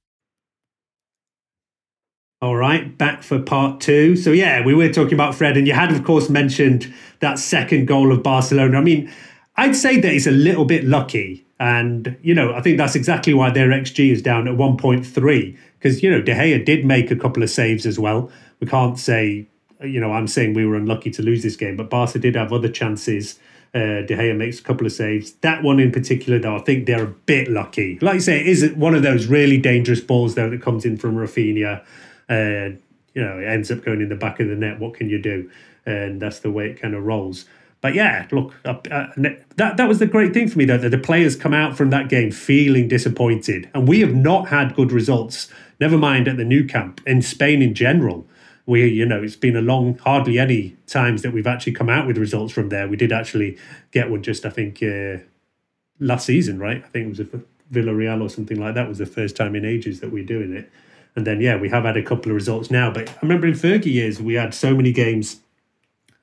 [2.41, 4.15] All right, back for part two.
[4.15, 7.87] So, yeah, we were talking about Fred, and you had, of course, mentioned that second
[7.87, 8.79] goal of Barcelona.
[8.79, 9.11] I mean,
[9.57, 11.46] I'd say that he's a little bit lucky.
[11.59, 15.59] And, you know, I think that's exactly why their XG is down at 1.3.
[15.79, 18.31] Because, you know, De Gea did make a couple of saves as well.
[18.61, 19.47] We can't say,
[19.81, 22.53] you know, I'm saying we were unlucky to lose this game, but Barca did have
[22.53, 23.39] other chances.
[23.75, 25.33] Uh, De Gea makes a couple of saves.
[25.41, 27.99] That one in particular, though, I think they're a bit lucky.
[28.01, 30.99] Like I say, it is one of those really dangerous balls, though, that comes in
[30.99, 31.83] from Raphinha
[32.29, 32.83] and
[33.15, 34.79] you know it ends up going in the back of the net.
[34.79, 35.51] What can you do?
[35.85, 37.47] And that's the way it kind of rolls.
[37.87, 39.07] But yeah, look, uh, uh,
[39.55, 41.91] that that was the great thing for me though that the players come out from
[41.91, 45.49] that game feeling disappointed, and we have not had good results.
[45.79, 48.27] Never mind at the Nou Camp in Spain in general.
[48.67, 52.09] We, you know, it's been a long, hardly any times that we've actually come out
[52.09, 52.89] with results from there.
[52.89, 53.57] We did actually
[53.93, 55.19] get one just, I think, uh,
[56.01, 56.83] last season, right?
[56.85, 57.29] I think it was a
[57.73, 58.89] Villarreal or something like that.
[58.89, 60.69] Was the first time in ages that we're doing it.
[61.15, 62.91] And then, yeah, we have had a couple of results now.
[62.91, 65.39] But I remember in Fergie years, we had so many games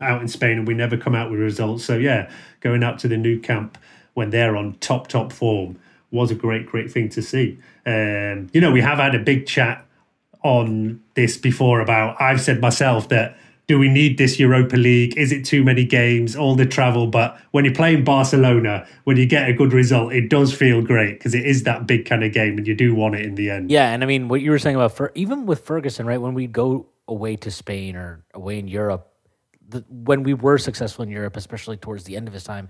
[0.01, 1.85] out in Spain and we never come out with results.
[1.85, 2.29] So, yeah,
[2.61, 3.77] going out to the Nou Camp
[4.13, 5.79] when they're on top, top form
[6.11, 7.57] was a great, great thing to see.
[7.85, 9.85] Um, you know, we have had a big chat
[10.43, 15.17] on this before about, I've said myself that do we need this Europa League?
[15.17, 16.35] Is it too many games?
[16.35, 20.29] All the travel, but when you're playing Barcelona, when you get a good result, it
[20.29, 23.15] does feel great because it is that big kind of game, and you do want
[23.15, 23.71] it in the end.
[23.71, 26.19] Yeah, and I mean what you were saying about Fer- even with Ferguson, right?
[26.19, 29.12] When we go away to Spain or away in Europe,
[29.69, 32.69] the, when we were successful in Europe, especially towards the end of his time,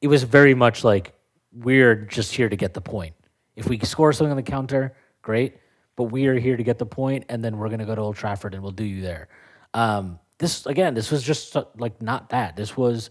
[0.00, 1.14] it was very much like
[1.52, 3.14] we're just here to get the point.
[3.56, 5.58] If we score something on the counter, great,
[5.96, 8.00] but we are here to get the point, and then we're going to go to
[8.00, 9.28] Old Trafford and we'll do you there.
[9.74, 12.56] Um, this again, this was just like not that.
[12.56, 13.10] This was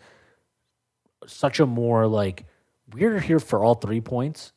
[1.28, 2.46] such a more like
[2.94, 4.52] we're here for all three points,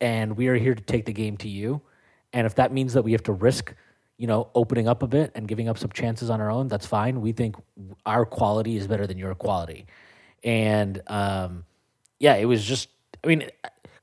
[0.00, 1.82] and we are here to take the game to you.
[2.32, 3.74] And if that means that we have to risk,
[4.18, 6.84] you know, opening up a bit and giving up some chances on our own, that's
[6.84, 7.20] fine.
[7.20, 7.54] We think
[8.04, 9.86] our quality is better than your quality,
[10.42, 11.64] and um,
[12.18, 12.88] yeah, it was just.
[13.24, 13.48] I mean,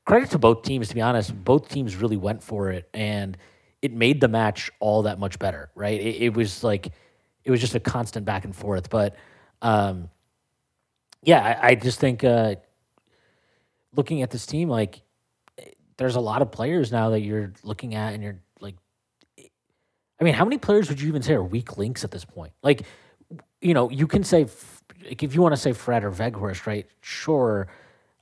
[0.06, 0.88] credit to both teams.
[0.90, 3.38] To be honest, both teams really went for it, and
[3.82, 5.70] it made the match all that much better.
[5.76, 6.00] Right?
[6.00, 6.92] It, it was like
[7.44, 8.90] it was just a constant back and forth.
[8.90, 9.16] But
[9.62, 10.10] um,
[11.24, 12.56] yeah, I, I, just think uh,
[13.96, 15.02] looking at this team, like
[15.98, 18.40] there's a lot of players now that you're looking at, and you're
[20.20, 22.54] I mean, how many players would you even say are weak links at this point?
[22.64, 22.84] Like,
[23.62, 24.48] you know, you can say
[25.06, 26.88] like if you want to say Fred or Weghorst, right?
[27.02, 27.68] Sure.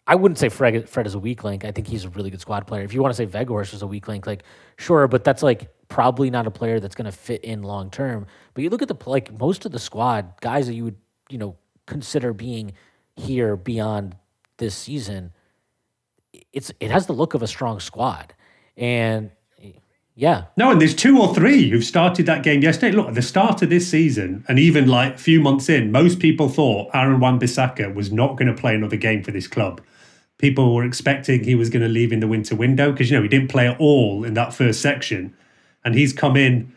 [0.06, 1.64] I wouldn't say Fred, Fred is a weak link.
[1.64, 2.84] I think he's a really good squad player.
[2.84, 4.44] If you want to say Weghorst is a weak link, like
[4.78, 8.26] sure, but that's like probably not a player that's going to fit in long term.
[8.54, 10.98] But you look at the like most of the squad guys that you would
[11.30, 12.74] you know consider being
[13.16, 14.16] here beyond
[14.58, 15.32] this season.
[16.52, 18.34] It's it has the look of a strong squad,
[18.76, 19.32] and
[20.16, 20.46] yeah.
[20.58, 22.96] No, and there's two or three who've started that game yesterday.
[22.96, 26.20] Look, at the start of this season, and even like a few months in, most
[26.20, 29.82] people thought Aaron Wan-Bissaka was not going to play another game for this club.
[30.38, 33.24] People were expecting he was going to leave in the winter window because you know
[33.24, 35.36] he didn't play at all in that first section
[35.86, 36.74] and he's come in,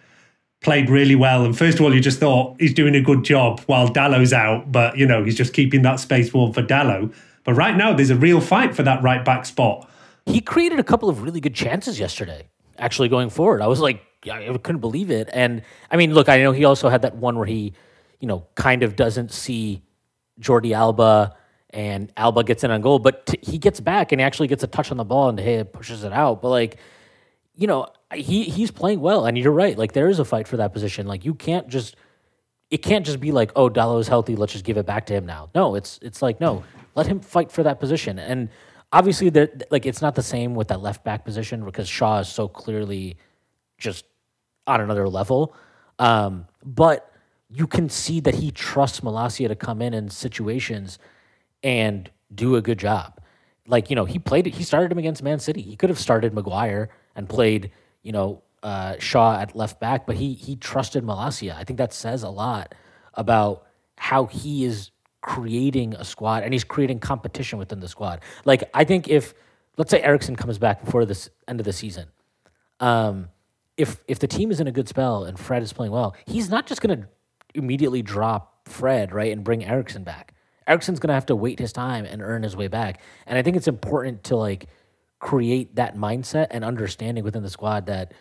[0.62, 1.44] played really well.
[1.44, 4.72] And first of all, you just thought he's doing a good job while Dalot's out,
[4.72, 7.12] but you know he's just keeping that space warm for Dallow.
[7.44, 9.88] But right now, there's a real fight for that right back spot.
[10.25, 12.49] He created a couple of really good chances yesterday.
[12.78, 15.28] Actually, going forward, I was like, I couldn't believe it.
[15.32, 17.74] And I mean, look, I know he also had that one where he,
[18.20, 19.82] you know, kind of doesn't see
[20.40, 21.36] Jordi Alba
[21.70, 24.62] and Alba gets in on goal, but t- he gets back and he actually gets
[24.62, 26.42] a touch on the ball and hey, pushes it out.
[26.42, 26.78] But like,
[27.54, 29.76] you know, he he's playing well, and you're right.
[29.76, 31.06] Like there is a fight for that position.
[31.06, 31.96] Like you can't just
[32.70, 35.14] it can't just be like, oh, Dalot is healthy, let's just give it back to
[35.14, 35.50] him now.
[35.54, 38.18] No, it's it's like no, let him fight for that position.
[38.18, 38.48] And
[38.96, 42.28] obviously, there like it's not the same with that left back position because Shaw is
[42.28, 43.16] so clearly
[43.78, 44.04] just
[44.66, 45.54] on another level.
[45.98, 47.12] Um, but
[47.50, 50.98] you can see that he trusts Malacia to come in in situations
[51.62, 53.20] and do a good job.
[53.66, 54.46] Like you know, he played.
[54.46, 55.62] He started him against Man City.
[55.62, 57.70] He could have started Maguire and played
[58.06, 61.56] you know, uh, Shaw at left back, but he he trusted Malacia.
[61.56, 62.72] I think that says a lot
[63.14, 64.92] about how he is
[65.26, 68.20] creating a squad and he's creating competition within the squad.
[68.44, 69.34] Like I think if
[69.76, 72.06] let's say Eriksen comes back before this end of the season,
[72.78, 73.28] um,
[73.76, 76.48] if if the team is in a good spell and Fred is playing well, he's
[76.48, 77.08] not just going to
[77.54, 80.32] immediately drop Fred right and bring Eriksen back.
[80.68, 83.00] Eriksen's going to have to wait his time and earn his way back.
[83.26, 84.66] And I think it's important to like
[85.18, 88.14] create that mindset and understanding within the squad that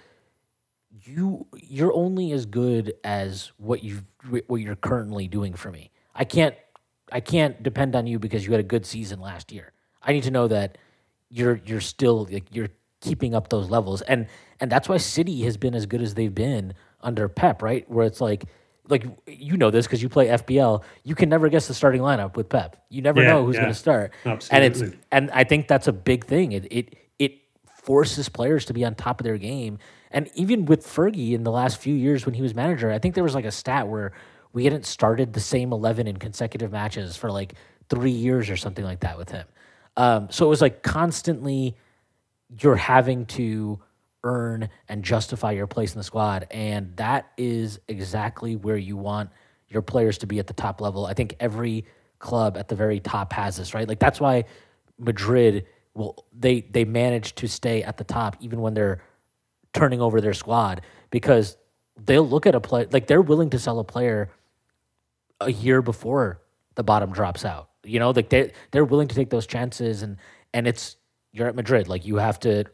[1.04, 4.02] you you're only as good as what you
[4.48, 5.92] what you're currently doing for me.
[6.16, 6.56] I can't
[7.12, 9.72] I can't depend on you because you had a good season last year.
[10.02, 10.78] I need to know that
[11.30, 12.70] you're you're still like you're
[13.02, 14.28] keeping up those levels and
[14.60, 17.90] and that's why City has been as good as they've been under Pep, right?
[17.92, 18.46] Where it's like,
[18.88, 20.84] like you know this because you play FPL.
[21.04, 22.78] You can never guess the starting lineup with Pep.
[22.90, 23.62] You never Yeah, know who's yeah.
[23.64, 24.66] going to start, Absolutely.
[24.66, 26.54] and it's and I think that's a big thing.
[26.54, 27.34] It it it
[27.84, 29.78] forces players to be on top of their game,
[30.12, 33.14] and even with Fergie in the last few years when he was manager, I think
[33.16, 34.14] there was like a stat where
[34.56, 37.56] we hadn't started the same eleven in consecutive matches for like
[37.90, 39.46] three years or something like that with him.
[39.98, 41.76] Um, so it was like constantly
[42.62, 43.80] you're having to
[44.24, 46.48] earn and justify your place in the squad.
[46.52, 49.30] And that is exactly where you want
[49.68, 51.06] your players to be at the top level.
[51.06, 51.86] I think every
[52.20, 53.88] club at the very top has this, right?
[53.88, 54.46] Like that's why
[54.98, 55.66] Madrid
[55.96, 59.02] will they they manage to stay at the top even when they're
[59.74, 61.58] turning over their squad because
[62.06, 64.30] they'll look at a play like they're willing to sell a player
[65.42, 66.42] a year before
[66.76, 67.70] the bottom drops out.
[67.84, 70.18] You know, like they they're willing to take those chances and
[70.54, 70.98] and it's
[71.32, 71.88] you're at Madrid.
[71.88, 72.66] Like you have to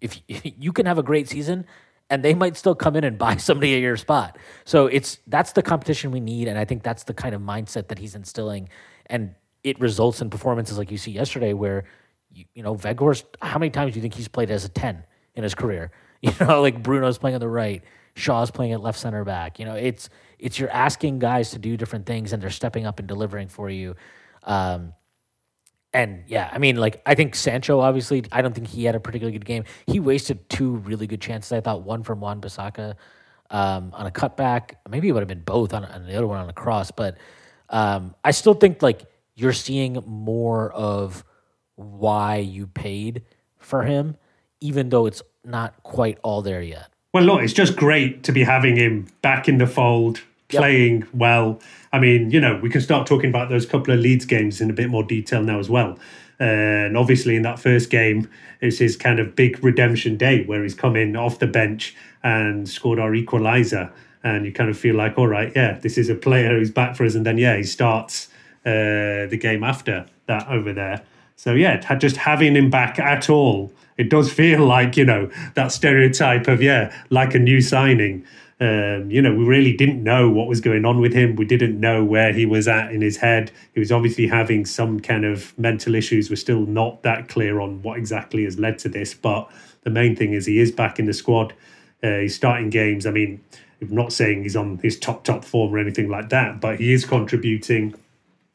[0.00, 1.66] if you can have a great season
[2.10, 4.38] and they might still come in and buy somebody at your spot.
[4.64, 7.88] So it's that's the competition we need and I think that's the kind of mindset
[7.88, 8.68] that he's instilling
[9.06, 11.84] and it results in performances like you see yesterday where
[12.32, 15.04] you, you know Weghorst how many times do you think he's played as a 10
[15.34, 15.90] in his career?
[16.24, 17.82] You know, like Bruno's playing on the right,
[18.14, 19.58] Shaw's playing at left center back.
[19.58, 22.98] You know, it's it's you're asking guys to do different things and they're stepping up
[22.98, 23.94] and delivering for you.
[24.42, 24.92] Um,
[25.92, 29.00] and yeah, I mean, like I think Sancho obviously, I don't think he had a
[29.00, 29.64] particularly good game.
[29.86, 31.52] He wasted two really good chances.
[31.52, 32.94] I thought one from Wan-Bissaka
[33.50, 34.74] um, on a cutback.
[34.88, 36.90] Maybe it would have been both on, on the other one on a cross.
[36.90, 37.18] But
[37.68, 41.24] um, I still think like you're seeing more of
[41.76, 43.22] why you paid
[43.58, 44.16] for him,
[44.60, 46.91] even though it's not quite all there yet.
[47.12, 51.60] Well, look, it's just great to be having him back in the fold, playing well.
[51.92, 54.70] I mean, you know, we can start talking about those couple of Leeds games in
[54.70, 55.98] a bit more detail now as well.
[56.40, 58.30] Uh, and obviously, in that first game,
[58.62, 62.66] it's his kind of big redemption day where he's come in off the bench and
[62.66, 63.92] scored our equaliser.
[64.24, 66.96] And you kind of feel like, all right, yeah, this is a player who's back
[66.96, 67.14] for us.
[67.14, 68.28] And then, yeah, he starts
[68.64, 71.02] uh, the game after that over there.
[71.42, 75.72] So, yeah, just having him back at all, it does feel like, you know, that
[75.72, 78.24] stereotype of, yeah, like a new signing.
[78.60, 81.34] Um, you know, we really didn't know what was going on with him.
[81.34, 83.50] We didn't know where he was at in his head.
[83.74, 86.30] He was obviously having some kind of mental issues.
[86.30, 89.12] We're still not that clear on what exactly has led to this.
[89.12, 89.50] But
[89.82, 91.54] the main thing is he is back in the squad.
[92.04, 93.04] Uh, he's starting games.
[93.04, 93.42] I mean,
[93.80, 96.92] I'm not saying he's on his top, top form or anything like that, but he
[96.92, 97.96] is contributing.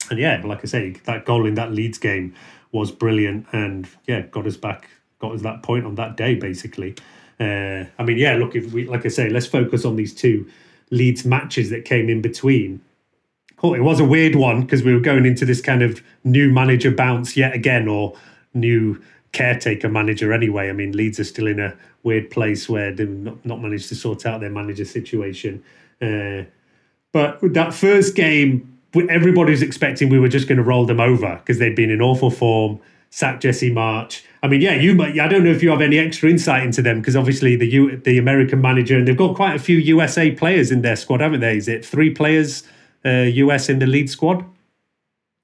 [0.10, 2.34] And yeah, like I say, that goal in that Leeds game
[2.71, 6.95] was brilliant and yeah, got us back, got us that point on that day, basically.
[7.39, 10.49] Uh, I mean, yeah, look, if we, like I say, let's focus on these two
[10.89, 12.82] Leeds matches that came in between.
[13.58, 13.73] Cool.
[13.73, 16.91] It was a weird one because we were going into this kind of new manager
[16.91, 18.15] bounce yet again, or
[18.53, 19.01] new
[19.32, 20.69] caretaker manager anyway.
[20.69, 23.95] I mean, Leeds are still in a weird place where they've not, not managed to
[23.95, 25.63] sort out their manager situation.
[26.01, 26.43] Uh,
[27.12, 28.76] but that first game,
[29.10, 32.01] everybody was expecting we were just going to roll them over because they'd been in
[32.01, 32.79] awful form,
[33.10, 34.23] sacked Jesse Marsch.
[34.43, 35.19] I mean, yeah, you might.
[35.19, 37.97] I don't know if you have any extra insight into them because obviously the U,
[37.97, 41.39] the American manager and they've got quite a few USA players in their squad, haven't
[41.39, 41.57] they?
[41.57, 42.63] Is it three players
[43.05, 44.45] uh, US in the lead squad?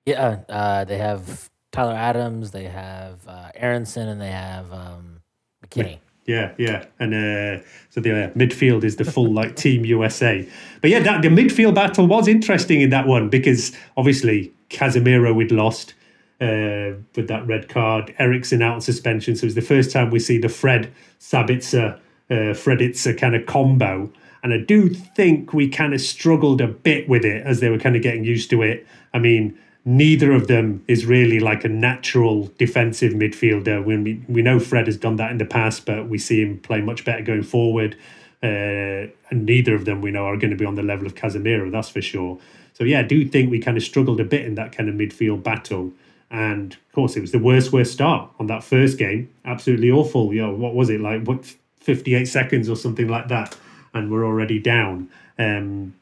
[0.06, 5.22] Yeah, uh, they have Tyler Adams, they have uh, Aaronson, and they have um,
[5.66, 6.00] McKennie.
[6.26, 10.48] Yeah, yeah, and uh, so the uh, midfield is the full like Team USA.
[10.82, 15.52] But yeah, that the midfield battle was interesting in that one because obviously Casemiro we'd
[15.52, 15.96] lost
[16.40, 18.16] uh, with that red card.
[18.20, 22.00] Eriksen out on suspension, so it was the first time we see the Fred Sabitzer
[22.30, 24.12] uh, Freditzer kind of combo.
[24.44, 27.78] And I do think we kind of struggled a bit with it as they were
[27.78, 28.86] kind of getting used to it.
[29.14, 33.84] I mean, neither of them is really like a natural defensive midfielder.
[33.84, 36.82] We, we know Fred has done that in the past, but we see him play
[36.82, 37.98] much better going forward.
[38.42, 41.16] Uh, and neither of them we know are going to be on the level of
[41.16, 42.40] Casemiro, that's for sure.
[42.74, 44.96] So, yeah, I do think we kind of struggled a bit in that kind of
[44.96, 45.94] midfield battle.
[46.32, 49.30] And of course, it was the worst, worst start on that first game.
[49.46, 50.34] Absolutely awful.
[50.34, 51.24] You know, what was it like?
[51.26, 51.46] What
[51.78, 53.56] 58 seconds or something like that,
[53.94, 55.10] and we're already down.
[55.38, 55.94] Um,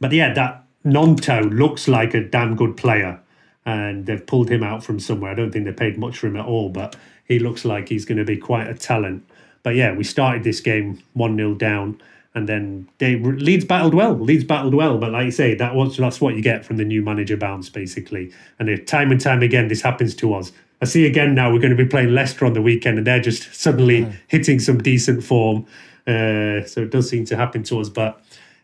[0.00, 3.20] but yeah, that Gnonto looks like a damn good player,
[3.64, 5.32] and they've pulled him out from somewhere.
[5.32, 8.04] I don't think they paid much for him at all, but he looks like he's
[8.04, 9.24] going to be quite a talent.
[9.62, 12.00] But yeah, we started this game one 0 down,
[12.34, 14.14] and then they Leeds battled well.
[14.14, 16.84] Leeds battled well, but like you say, that was that's what you get from the
[16.84, 18.30] new manager bounce, basically.
[18.58, 20.52] And time and time again, this happens to us.
[20.82, 23.20] I see again now we're going to be playing Leicester on the weekend, and they're
[23.20, 24.14] just suddenly mm.
[24.28, 25.64] hitting some decent form.
[26.06, 27.88] Uh, so it does seem to happen to us.
[27.88, 28.20] But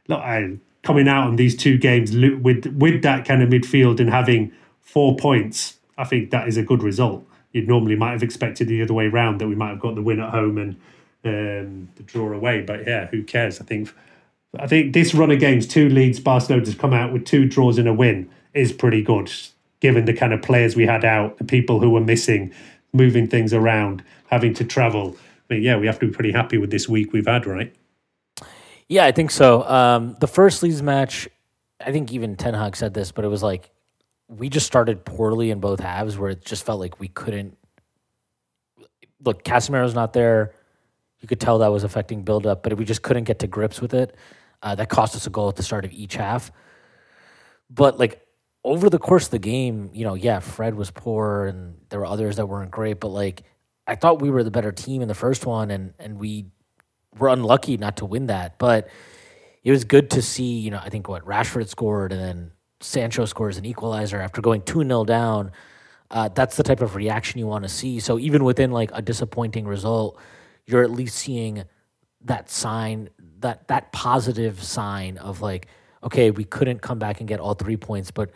[0.07, 4.11] look, I, coming out on these two games with with that kind of midfield and
[4.11, 7.27] having four points, I think that is a good result.
[7.53, 10.03] You'd normally might have expected the other way round that we might have got the
[10.03, 10.77] win at home and
[11.25, 12.63] um, the draw away.
[12.63, 13.61] But yeah, who cares?
[13.61, 13.93] I think
[14.59, 17.79] I think this run of games, two Leeds, Barcelona has come out with two draws
[17.79, 19.31] and a win, is pretty good,
[19.81, 22.53] given the kind of players we had out, the people who were missing,
[22.93, 25.17] moving things around, having to travel.
[25.49, 27.75] I mean, yeah, we have to be pretty happy with this week we've had, right?
[28.91, 29.63] Yeah, I think so.
[29.63, 31.29] Um, the first Leeds match,
[31.79, 33.71] I think even Ten Hag said this, but it was like
[34.27, 37.57] we just started poorly in both halves, where it just felt like we couldn't.
[39.25, 40.55] Look, Casemiro's not there.
[41.21, 43.95] You could tell that was affecting buildup, but we just couldn't get to grips with
[43.95, 44.17] it.
[44.61, 46.51] Uh, that cost us a goal at the start of each half.
[47.71, 48.27] But like
[48.65, 52.07] over the course of the game, you know, yeah, Fred was poor and there were
[52.07, 53.45] others that weren't great, but like
[53.87, 56.47] I thought we were the better team in the first one and and we
[57.19, 58.59] were unlucky not to win that.
[58.59, 58.89] But
[59.63, 63.25] it was good to see, you know, I think what Rashford scored and then Sancho
[63.27, 65.53] scores an equalizer after going 2 0 down.
[66.11, 68.01] Uh, that's the type of reaction you want to see.
[68.01, 70.19] So even within like a disappointing result,
[70.67, 71.65] you're at least seeing
[72.25, 73.09] that sign
[73.41, 75.67] that that positive sign of like
[76.03, 78.31] okay we couldn't come back and get all three points but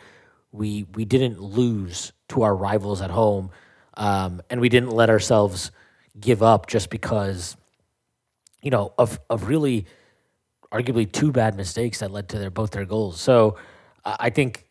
[0.51, 3.51] we we didn't lose to our rivals at home
[3.97, 5.71] um, and we didn't let ourselves
[6.19, 7.55] give up just because
[8.65, 9.85] you know of of really
[10.73, 13.57] arguably two bad mistakes that led to their both their goals so
[14.03, 14.67] uh, i think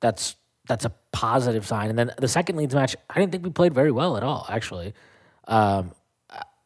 [0.00, 0.36] that's
[0.68, 3.72] that's a positive sign and then the second Leeds match i didn't think we played
[3.72, 4.92] very well at all actually
[5.48, 5.92] um,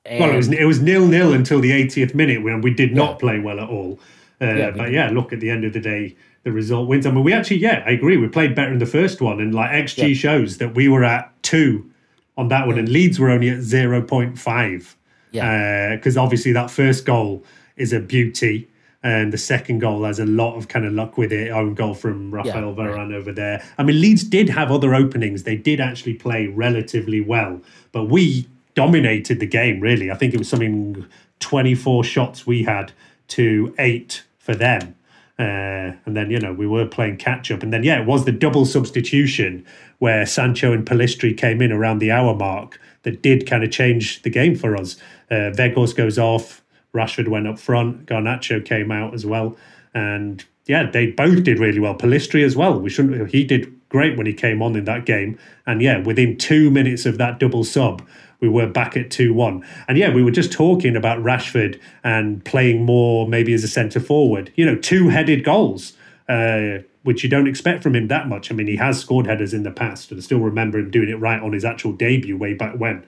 [0.08, 3.12] well, it was it was nil nil until the 80th minute when we did not
[3.12, 3.16] yeah.
[3.16, 4.00] play well at all.
[4.40, 7.04] Uh, yeah, but yeah, look at the end of the day, the result wins.
[7.04, 8.16] I mean, we actually, yeah, I agree.
[8.16, 10.14] We played better in the first one, and like XG yeah.
[10.14, 11.90] shows that we were at two
[12.38, 14.96] on that one, and Leeds were only at zero point five.
[15.32, 17.44] Yeah, because uh, obviously that first goal
[17.76, 18.68] is a beauty.
[19.02, 21.50] And the second goal has a lot of kind of luck with it.
[21.50, 23.12] Own goal from Rafael yeah, Varane right.
[23.12, 23.64] over there.
[23.78, 25.44] I mean, Leeds did have other openings.
[25.44, 27.62] They did actually play relatively well,
[27.92, 30.10] but we dominated the game, really.
[30.10, 31.06] I think it was something
[31.40, 32.92] 24 shots we had
[33.28, 34.94] to eight for them.
[35.38, 37.62] Uh, and then, you know, we were playing catch up.
[37.62, 39.64] And then, yeah, it was the double substitution
[39.98, 44.20] where Sancho and Pellistri came in around the hour mark that did kind of change
[44.22, 44.96] the game for us.
[45.30, 46.62] Uh, goes off,
[46.94, 49.56] Rashford went up front, Garnacho came out as well.
[49.94, 51.94] And yeah, they both did really well.
[51.94, 52.78] Pellistri as well.
[52.78, 53.30] We shouldn't.
[53.30, 55.38] He did great when he came on in that game.
[55.66, 58.06] And yeah, within two minutes of that double sub,
[58.40, 59.64] we were back at 2 1.
[59.88, 64.00] And yeah, we were just talking about Rashford and playing more maybe as a centre
[64.00, 64.52] forward.
[64.56, 65.92] You know, two headed goals,
[66.28, 68.50] uh, which you don't expect from him that much.
[68.50, 71.08] I mean, he has scored headers in the past, and I still remember him doing
[71.08, 73.04] it right on his actual debut way back when.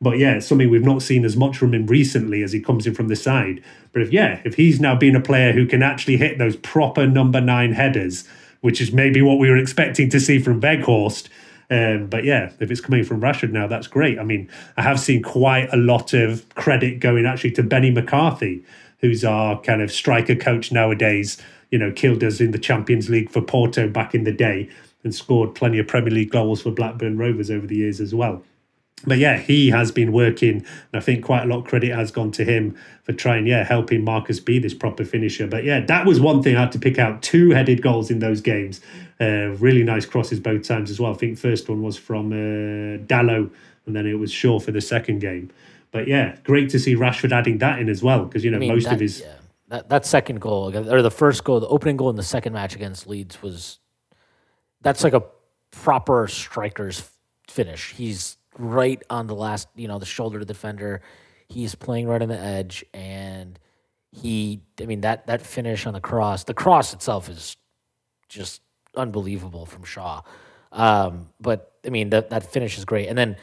[0.00, 2.86] But yeah, it's something we've not seen as much from him recently as he comes
[2.86, 3.62] in from the side.
[3.92, 7.06] But if yeah, if he's now been a player who can actually hit those proper
[7.06, 8.26] number nine headers,
[8.60, 11.28] which is maybe what we were expecting to see from Weghorst,
[11.70, 14.18] um, but yeah, if it's coming from Rashford now, that's great.
[14.18, 18.64] I mean, I have seen quite a lot of credit going actually to Benny McCarthy,
[18.98, 21.38] who's our kind of striker coach nowadays.
[21.70, 24.68] You know, killed us in the Champions League for Porto back in the day
[25.02, 28.44] and scored plenty of Premier League goals for Blackburn Rovers over the years as well
[29.06, 30.64] but yeah, he has been working, and
[30.94, 34.04] I think quite a lot of credit has gone to him for trying, yeah, helping
[34.04, 35.46] Marcus be this proper finisher.
[35.46, 38.20] But yeah, that was one thing I had to pick out: two headed goals in
[38.20, 38.80] those games,
[39.20, 41.12] uh, really nice crosses both times as well.
[41.12, 43.16] I think first one was from uh,
[43.86, 45.50] and then it was Shaw for the second game.
[45.90, 48.60] But yeah, great to see Rashford adding that in as well, because you know I
[48.60, 49.34] mean, most that, of his yeah.
[49.68, 52.74] that that second goal or the first goal, the opening goal in the second match
[52.74, 53.78] against Leeds was
[54.80, 55.22] that's like a
[55.70, 57.10] proper striker's
[57.48, 57.92] finish.
[57.92, 61.02] He's right on the last, you know, the shoulder to the defender.
[61.48, 63.58] He's playing right on the edge, and
[64.10, 67.56] he, I mean, that that finish on the cross, the cross itself is
[68.28, 68.62] just
[68.96, 70.22] unbelievable from Shaw.
[70.72, 73.36] Um, but I mean, that that finish is great, and then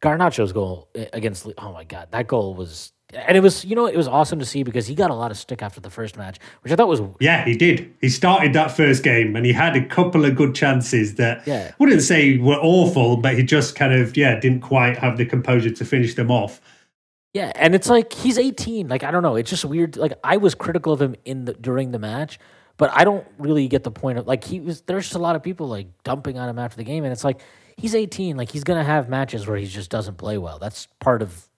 [0.00, 3.96] Garnacho's goal against, oh my god, that goal was and it was you know it
[3.96, 6.38] was awesome to see because he got a lot of stick after the first match,
[6.62, 7.92] which I thought was yeah he did.
[8.00, 11.72] He started that first game and he had a couple of good chances that yeah.
[11.78, 15.70] wouldn't say were awful, but he just kind of yeah didn't quite have the composure
[15.70, 16.60] to finish them off.
[17.34, 18.88] Yeah, and it's like he's 18.
[18.88, 19.96] Like I don't know, it's just weird.
[19.96, 22.38] Like I was critical of him in the during the match,
[22.76, 24.82] but I don't really get the point of like he was.
[24.82, 27.24] There's just a lot of people like dumping on him after the game, and it's
[27.24, 27.40] like
[27.76, 28.36] he's 18.
[28.36, 30.58] Like he's gonna have matches where he just doesn't play well.
[30.58, 31.48] That's part of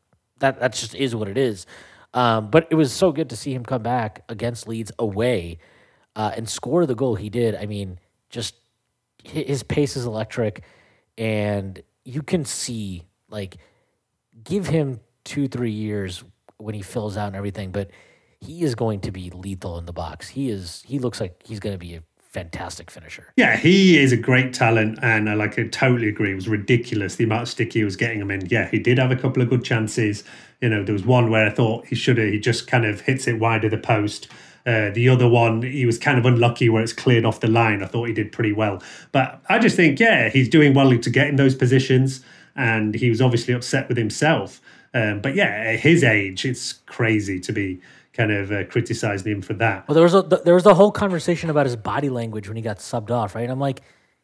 [0.44, 1.66] that that just is what it is.
[2.12, 5.58] Um, but it was so good to see him come back against Leeds away
[6.14, 7.56] uh, and score the goal he did.
[7.56, 7.98] I mean,
[8.30, 8.54] just
[9.24, 10.62] his pace is electric,
[11.18, 13.56] and you can see like
[14.44, 16.22] give him two three years
[16.58, 17.90] when he fills out and everything, but
[18.40, 20.28] he is going to be lethal in the box.
[20.28, 20.82] He is.
[20.86, 22.02] He looks like he's going to be a
[22.34, 23.32] fantastic finisher.
[23.36, 26.32] Yeah, he is a great talent, and I like I totally agree.
[26.32, 28.46] It was ridiculous the amount of stick he was getting him in.
[28.46, 30.24] Yeah, he did have a couple of good chances.
[30.60, 32.28] You know, there was one where I thought he should have.
[32.28, 34.28] He just kind of hits it wide of the post.
[34.66, 37.82] Uh, the other one, he was kind of unlucky where it's cleared off the line.
[37.82, 38.82] I thought he did pretty well.
[39.12, 42.24] But I just think, yeah, he's doing well to get in those positions.
[42.56, 44.60] And he was obviously upset with himself.
[44.94, 47.80] Um, but yeah, at his age, it's crazy to be
[48.14, 49.86] kind of uh, criticizing him for that.
[49.88, 52.62] Well, there was a there was a whole conversation about his body language when he
[52.62, 53.42] got subbed off, right?
[53.42, 53.82] And I'm like,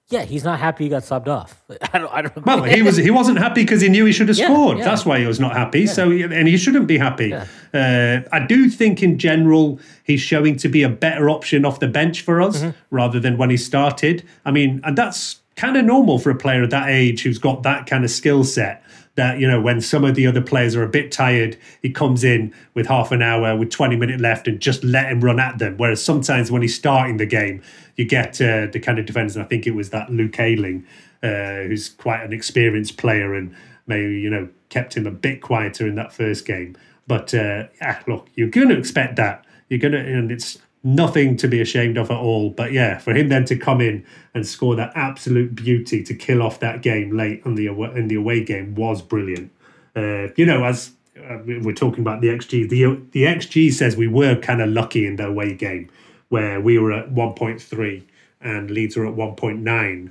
[0.08, 1.62] yeah, he's not happy he got subbed off.
[1.92, 2.12] I don't.
[2.12, 2.96] I don't well, he was.
[2.96, 4.78] He wasn't happy because he knew he should have yeah, scored.
[4.78, 4.84] Yeah.
[4.84, 5.82] That's why he was not happy.
[5.82, 5.92] Yeah.
[5.92, 7.32] So, and he shouldn't be happy.
[7.32, 11.88] Uh, I do think, in general, he's showing to be a better option off the
[11.88, 12.70] bench for us mm-hmm.
[12.90, 14.26] rather than when he started.
[14.44, 17.62] I mean, and that's kind of normal for a player of that age who's got
[17.64, 18.82] that kind of skill set
[19.20, 22.24] that you know when some of the other players are a bit tired he comes
[22.24, 25.58] in with half an hour with 20 minutes left and just let him run at
[25.58, 25.76] them.
[25.76, 27.62] Whereas sometimes when he's starting the game
[27.96, 30.86] you get uh, the kind of defenders and i think it was that luke ayling
[31.22, 33.54] uh, who's quite an experienced player and
[33.86, 36.74] maybe you know kept him a bit quieter in that first game.
[37.06, 39.44] But uh, yeah look you're going to expect that.
[39.68, 42.50] You're going to and it's nothing to be ashamed of at all.
[42.50, 44.04] But yeah, for him then to come in
[44.34, 48.08] and score that absolute beauty to kill off that game late in the away, in
[48.08, 49.50] the away game was brilliant.
[49.94, 54.08] Uh, you know, as uh, we're talking about the XG, the the XG says we
[54.08, 55.90] were kind of lucky in the away game
[56.28, 58.02] where we were at 1.3
[58.40, 60.10] and Leeds were at 1.9.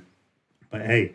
[0.70, 1.14] But hey,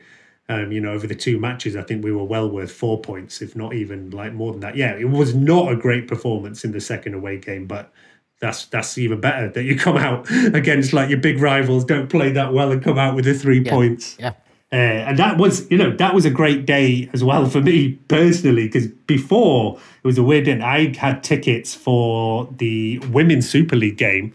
[0.49, 3.41] um, you know, over the two matches, I think we were well worth four points,
[3.41, 4.76] if not even like more than that.
[4.76, 7.91] Yeah, it was not a great performance in the second away game, but
[8.39, 12.31] that's that's even better that you come out against like your big rivals, don't play
[12.31, 13.71] that well, and come out with the three yeah.
[13.71, 14.17] points.
[14.19, 14.33] Yeah.
[14.73, 17.93] Uh, and that was, you know, that was a great day as well for me
[18.09, 20.59] personally, because before it was a weird day.
[20.59, 24.33] I had tickets for the Women's Super League game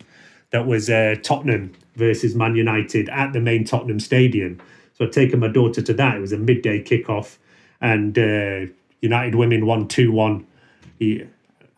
[0.50, 4.60] that was uh, Tottenham versus Man United at the main Tottenham Stadium.
[4.94, 6.16] So I'd taken my daughter to that.
[6.16, 7.36] It was a midday kickoff,
[7.80, 8.72] and uh,
[9.02, 10.46] United women won 2 1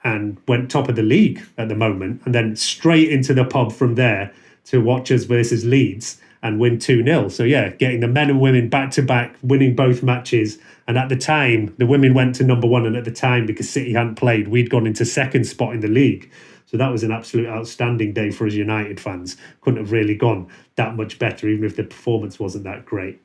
[0.05, 3.73] and went top of the league at the moment, and then straight into the pub
[3.73, 4.33] from there
[4.65, 7.29] to Watchers versus Leeds and win 2 0.
[7.29, 10.59] So, yeah, getting the men and women back to back, winning both matches.
[10.89, 12.85] And at the time, the women went to number one.
[12.85, 15.89] And at the time, because City hadn't played, we'd gone into second spot in the
[15.89, 16.31] league.
[16.67, 19.37] So that was an absolute outstanding day for us United fans.
[19.61, 23.21] Couldn't have really gone that much better, even if the performance wasn't that great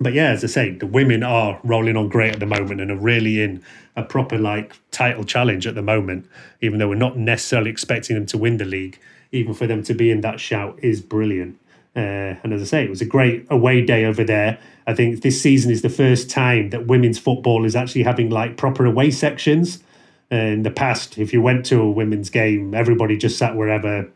[0.00, 2.90] but yeah, as I say, the women are rolling on great at the moment and
[2.90, 3.62] are really in
[3.96, 6.26] a proper like title challenge at the moment.
[6.60, 8.98] Even though we're not necessarily expecting them to win the league,
[9.32, 11.58] even for them to be in that shout is brilliant.
[11.96, 14.58] Uh, and as I say, it was a great away day over there.
[14.86, 18.56] I think this season is the first time that women's football is actually having like
[18.56, 19.82] proper away sections.
[20.30, 24.08] Uh, in the past, if you went to a women's game, everybody just sat wherever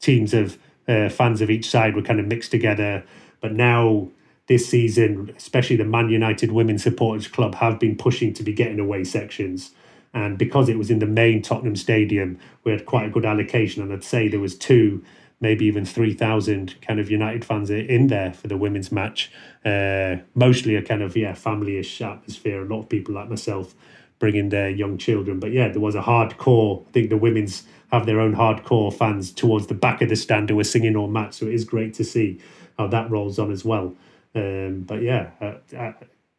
[0.00, 3.04] teams of uh, fans of each side were kind of mixed together.
[3.40, 4.08] But now
[4.46, 8.80] this season, especially the Man United Women's Supporters Club, have been pushing to be getting
[8.80, 9.70] away sections.
[10.14, 13.82] And because it was in the main Tottenham Stadium, we had quite a good allocation.
[13.82, 15.02] And I'd say there was two,
[15.40, 19.30] maybe even 3,000 kind of United fans in there for the women's match.
[19.64, 22.62] Uh, mostly a kind of, yeah, family-ish atmosphere.
[22.62, 23.74] A lot of people like myself
[24.18, 25.40] bringing their young children.
[25.40, 29.32] But yeah, there was a hardcore, I think the women's have their own hardcore fans
[29.32, 31.34] towards the back of the stand who were singing all match.
[31.34, 32.40] So it is great to see
[32.78, 33.94] how that rolls on as well.
[34.34, 35.92] Um, but yeah, uh, uh,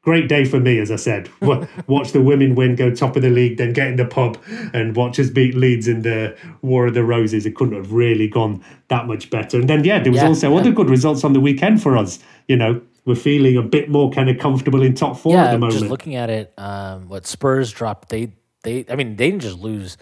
[0.03, 1.29] great day for me, as I said.
[1.87, 4.37] watch the women win, go top of the league, then get in the pub
[4.73, 7.45] and watch us beat Leeds in the War of the Roses.
[7.45, 9.59] It couldn't have really gone that much better.
[9.59, 10.59] And then, yeah, there was yeah, also yeah.
[10.59, 12.19] other good results on the weekend for us.
[12.47, 15.51] You know, we're feeling a bit more kind of comfortable in top four yeah, at
[15.51, 15.79] the moment.
[15.79, 18.33] Just looking at it, um, what Spurs dropped, they,
[18.63, 19.97] they, I mean, they didn't just lose.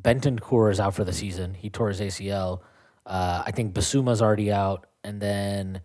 [0.00, 1.54] Bentancur is out for the season.
[1.54, 2.60] He tore his ACL.
[3.04, 4.86] Uh, I think Bissouma's already out.
[5.04, 5.82] And then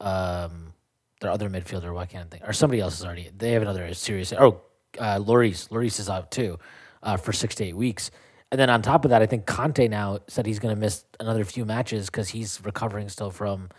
[0.00, 0.72] um,
[1.20, 1.92] their other midfielder.
[1.94, 2.48] Why can't I think?
[2.48, 3.30] Or somebody else is already.
[3.36, 4.32] They have another serious.
[4.32, 4.60] Oh,
[4.98, 5.68] uh, Lloris.
[5.68, 6.58] Lloris is out too
[7.02, 8.10] uh, for six to eight weeks.
[8.52, 11.04] And then on top of that, I think Conte now said he's going to miss
[11.18, 13.70] another few matches because he's recovering still from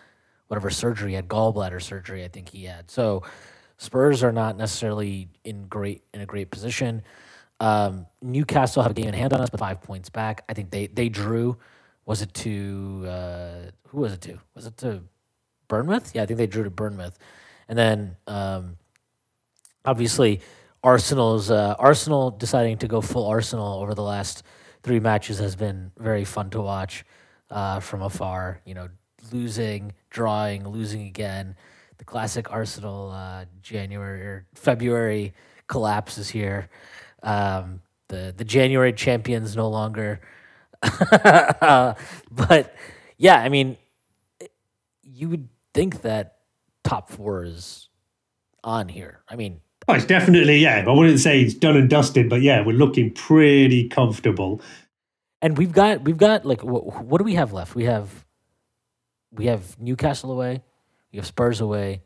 [0.48, 2.24] whatever surgery he had, gallbladder surgery.
[2.24, 2.92] I think he had.
[2.92, 3.24] So
[3.78, 7.04] Spurs are not necessarily in great in a great position.
[7.60, 10.44] Um, Newcastle have a game in hand on us, but five points back.
[10.50, 11.58] I think they they drew.
[12.06, 14.40] Was it to uh, who was it to?
[14.54, 15.02] Was it to
[15.68, 16.12] Bournemouth.
[16.14, 17.18] Yeah, I think they drew to Bournemouth,
[17.68, 18.78] and then um,
[19.86, 20.42] obviously
[20.84, 24.44] Arsenal's uh, Arsenal deciding to go full Arsenal over the last
[24.84, 27.06] three matches has been very fun to watch
[27.50, 28.62] uh, from afar.
[28.66, 28.90] You know,
[29.32, 31.56] losing, drawing, losing again.
[31.98, 35.34] The classic Arsenal uh, January or February
[35.68, 36.70] collapse is here.
[37.24, 40.22] Um, the the January champions no longer.
[40.84, 41.96] uh,
[42.32, 42.76] but
[43.18, 43.78] yeah, I mean,
[45.04, 46.38] you would think that
[46.84, 47.90] top four is
[48.64, 49.22] on here.
[49.30, 50.84] I mean, oh, it's definitely yeah.
[50.88, 54.60] I wouldn't say it's done and dusted, but yeah, we're looking pretty comfortable.
[55.42, 57.76] And we've got we've got like what, what do we have left?
[57.76, 58.26] We have
[59.32, 60.64] we have Newcastle away,
[61.12, 62.02] we have Spurs away,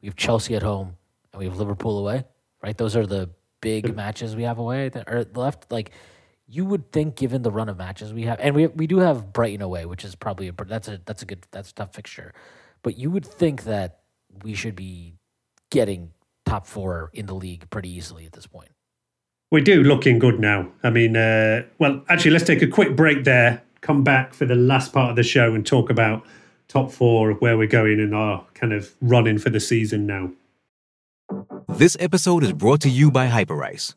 [0.00, 0.96] we have Chelsea at home,
[1.32, 2.24] and we have Liverpool away.
[2.62, 5.72] Right, those are the big matches we have away that are left.
[5.72, 5.90] Like
[6.46, 9.32] you would think, given the run of matches we have, and we we do have
[9.32, 12.32] Brighton away, which is probably a that's a that's a good that's a tough fixture,
[12.88, 13.98] but you would think that
[14.42, 15.12] we should be
[15.70, 16.10] getting
[16.46, 18.70] top four in the league pretty easily at this point.
[19.50, 20.72] We do looking good now.
[20.82, 23.60] I mean, uh, well, actually, let's take a quick break there.
[23.82, 26.24] Come back for the last part of the show and talk about
[26.66, 30.30] top four, where we're going, and our kind of running for the season now.
[31.68, 33.96] This episode is brought to you by Hyperice,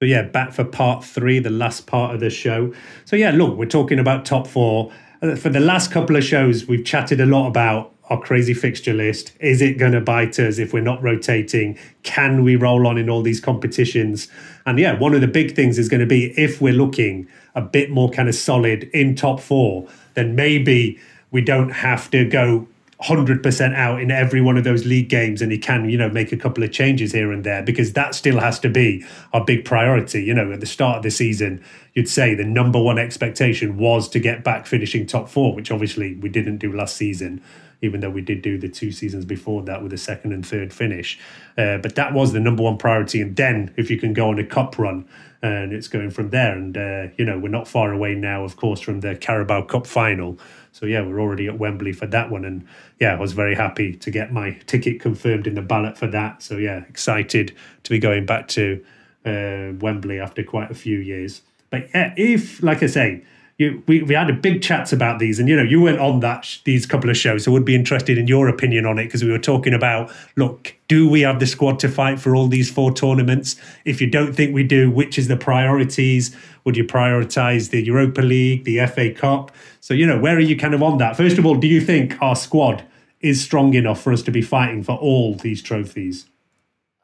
[0.00, 2.74] So yeah, back for part three, the last part of the show.
[3.04, 4.92] So yeah, look, we're talking about top four.
[5.22, 8.92] Uh, for the last couple of shows, we've chatted a lot about our crazy fixture
[8.92, 9.32] list.
[9.38, 11.78] Is it going to bite us if we're not rotating?
[12.02, 14.28] Can we roll on in all these competitions?
[14.66, 17.62] And yeah, one of the big things is going to be if we're looking a
[17.62, 20.98] bit more kind of solid in top four, then maybe
[21.30, 22.66] we don't have to go
[23.04, 26.32] 100% out in every one of those league games and he can you know make
[26.32, 29.64] a couple of changes here and there because that still has to be our big
[29.64, 30.22] priority.
[30.22, 31.62] You know at the start of the season
[31.94, 36.14] you'd say the number one expectation was to get back finishing top 4 which obviously
[36.16, 37.42] we didn't do last season
[37.82, 40.72] even though we did do the two seasons before that with a second and third
[40.72, 41.18] finish.
[41.58, 43.20] Uh, but that was the number one priority.
[43.20, 45.06] And then if you can go on a cup run
[45.42, 46.56] and it's going from there.
[46.56, 49.86] And uh, you know we're not far away now of course from the Carabao Cup
[49.86, 50.38] final
[50.74, 52.66] so yeah, we're already at Wembley for that one, and
[52.98, 56.42] yeah, I was very happy to get my ticket confirmed in the ballot for that.
[56.42, 57.54] So yeah, excited
[57.84, 58.84] to be going back to
[59.24, 61.42] uh, Wembley after quite a few years.
[61.70, 63.22] But yeah, if like I say,
[63.58, 66.20] you, we, we had a big chats about these and you know you weren't on
[66.20, 69.04] that sh- these couple of shows so would be interested in your opinion on it
[69.04, 72.46] because we were talking about look do we have the squad to fight for all
[72.46, 73.56] these four tournaments?
[73.84, 76.36] If you don't think we do which is the priorities?
[76.64, 79.52] Would you prioritize the europa league the fa cup?
[79.80, 81.16] So you know where are you kind of on that?
[81.16, 82.84] First of all do you think our squad
[83.20, 86.26] is strong enough for us to be fighting for all these trophies?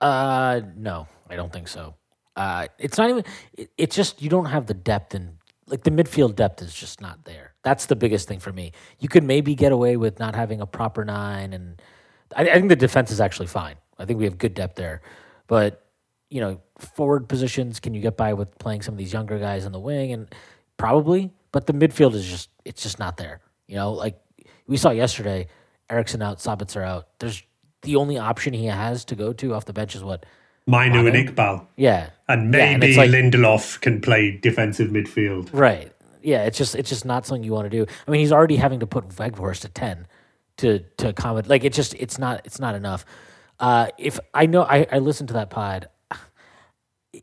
[0.01, 1.95] Uh no i don't think so.
[2.35, 3.25] Uh it's not even
[3.55, 5.40] it, it's just you don't have the depth and
[5.71, 7.55] like the midfield depth is just not there.
[7.63, 8.73] That's the biggest thing for me.
[8.99, 11.81] You could maybe get away with not having a proper nine, and
[12.37, 13.77] I, I think the defense is actually fine.
[13.99, 15.03] I think we have good depth there,
[15.47, 15.87] but
[16.29, 19.65] you know, forward positions, can you get by with playing some of these younger guys
[19.65, 20.13] in the wing?
[20.13, 20.33] And
[20.77, 23.41] probably, but the midfield is just it's just not there.
[23.67, 24.19] You know, like
[24.67, 25.49] we saw yesterday,
[25.89, 27.09] Eriksen out, Sabitzer out.
[27.19, 27.43] There's
[27.83, 30.27] the only option he has to go to off the bench is what
[30.67, 31.67] Mainoo and Iqbal.
[31.77, 32.11] Yeah.
[32.29, 35.51] And maybe yeah, and like, Lindelof can play defensive midfield.
[35.53, 35.93] Right.
[36.23, 37.91] Yeah, it's just it's just not something you want to do.
[38.07, 40.07] I mean, he's already having to put Weghorst at 10
[40.59, 43.05] to to accommodate like it's just it's not it's not enough.
[43.59, 45.89] Uh if I know I I listened to that pod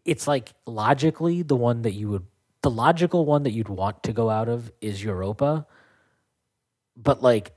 [0.05, 2.25] it's like logically the one that you would
[2.63, 5.67] the logical one that you'd want to go out of is Europa.
[6.95, 7.53] But like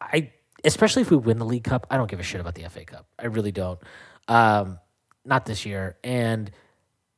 [0.00, 0.32] I
[0.64, 2.84] especially if we win the League Cup, I don't give a shit about the FA
[2.84, 3.06] Cup.
[3.18, 3.78] I really don't.
[4.26, 4.80] Um
[5.24, 5.96] not this year.
[6.02, 6.50] And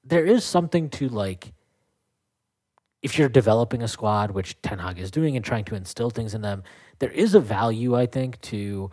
[0.04, 1.52] there is something to like
[3.02, 6.34] if you're developing a squad, which Ten Hag is doing and trying to instill things
[6.34, 6.62] in them,
[6.98, 8.90] there is a value, I think, to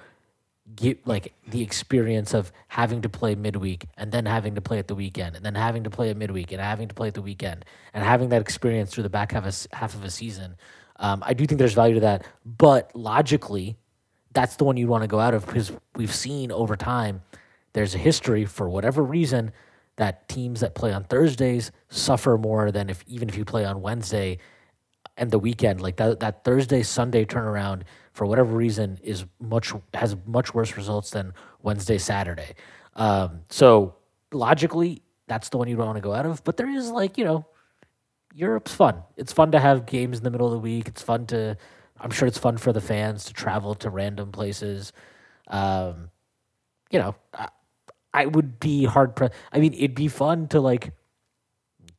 [0.76, 4.88] get like the experience of having to play midweek and then having to play at
[4.88, 7.22] the weekend and then having to play at midweek and having to play at the
[7.22, 10.55] weekend and having that experience through the back half of, half of a season.
[10.97, 13.78] Um, I do think there's value to that, but logically,
[14.34, 17.22] that's the one you want to go out of because we've seen over time
[17.78, 19.51] there's a history for whatever reason
[19.97, 23.84] that teams that play on Thursdays suffer more than if even if you play on
[23.84, 24.39] Wednesday
[25.15, 25.80] and the weekend.
[25.80, 31.11] Like that that Thursday Sunday turnaround for whatever reason is much has much worse results
[31.11, 32.55] than Wednesday Saturday.
[32.95, 33.95] Um, so
[34.32, 36.43] logically, that's the one you don't want to go out of.
[36.43, 37.45] But there is like you know,
[38.34, 39.03] Europe's fun.
[39.17, 40.88] It's fun to have games in the middle of the week.
[40.88, 41.57] It's fun to.
[41.99, 44.93] I'm sure it's fun for the fans to travel to random places.
[45.47, 46.09] Um,
[46.89, 47.49] you know, I
[48.26, 49.34] would be hard pressed.
[49.51, 50.91] I mean, it'd be fun to like.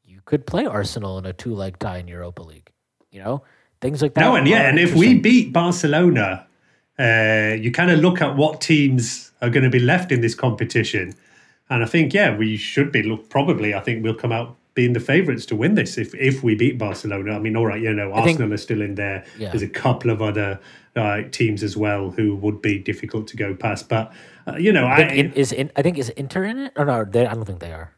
[0.04, 2.70] You could play Arsenal in a two leg tie in Europa League.
[3.10, 3.42] You know,
[3.80, 4.20] things like that.
[4.20, 6.46] No, and yeah, and if we beat Barcelona,
[6.98, 10.34] uh, you kind of look at what teams are going to be left in this
[10.34, 11.14] competition,
[11.70, 13.74] and I think yeah, we should be look probably.
[13.74, 16.78] I think we'll come out being the favourites to win this if if we beat
[16.78, 17.32] Barcelona.
[17.32, 19.24] I mean, all right, you know, I think- Arsenal are still in there.
[19.38, 19.50] Yeah.
[19.50, 20.60] There's a couple of other
[20.98, 24.12] uh, teams as well who would be difficult to go past, but
[24.46, 26.72] uh, you know, I I, think in, is in, I think is Inter in it?
[26.76, 27.92] Or no, they, I don't think they are.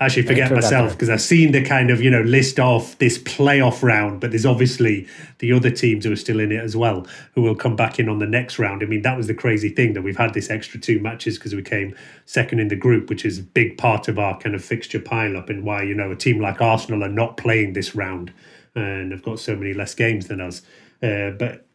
[0.00, 3.18] actually forget Inter myself because I've seen the kind of you know list off this
[3.18, 5.06] playoff round, but there's obviously
[5.38, 8.08] the other teams who are still in it as well who will come back in
[8.08, 8.82] on the next round.
[8.82, 11.54] I mean, that was the crazy thing that we've had this extra two matches because
[11.54, 11.94] we came
[12.26, 15.36] second in the group, which is a big part of our kind of fixture pile
[15.36, 18.32] up and why you know a team like Arsenal are not playing this round
[18.74, 20.62] and have got so many less games than us.
[21.02, 21.66] Uh, but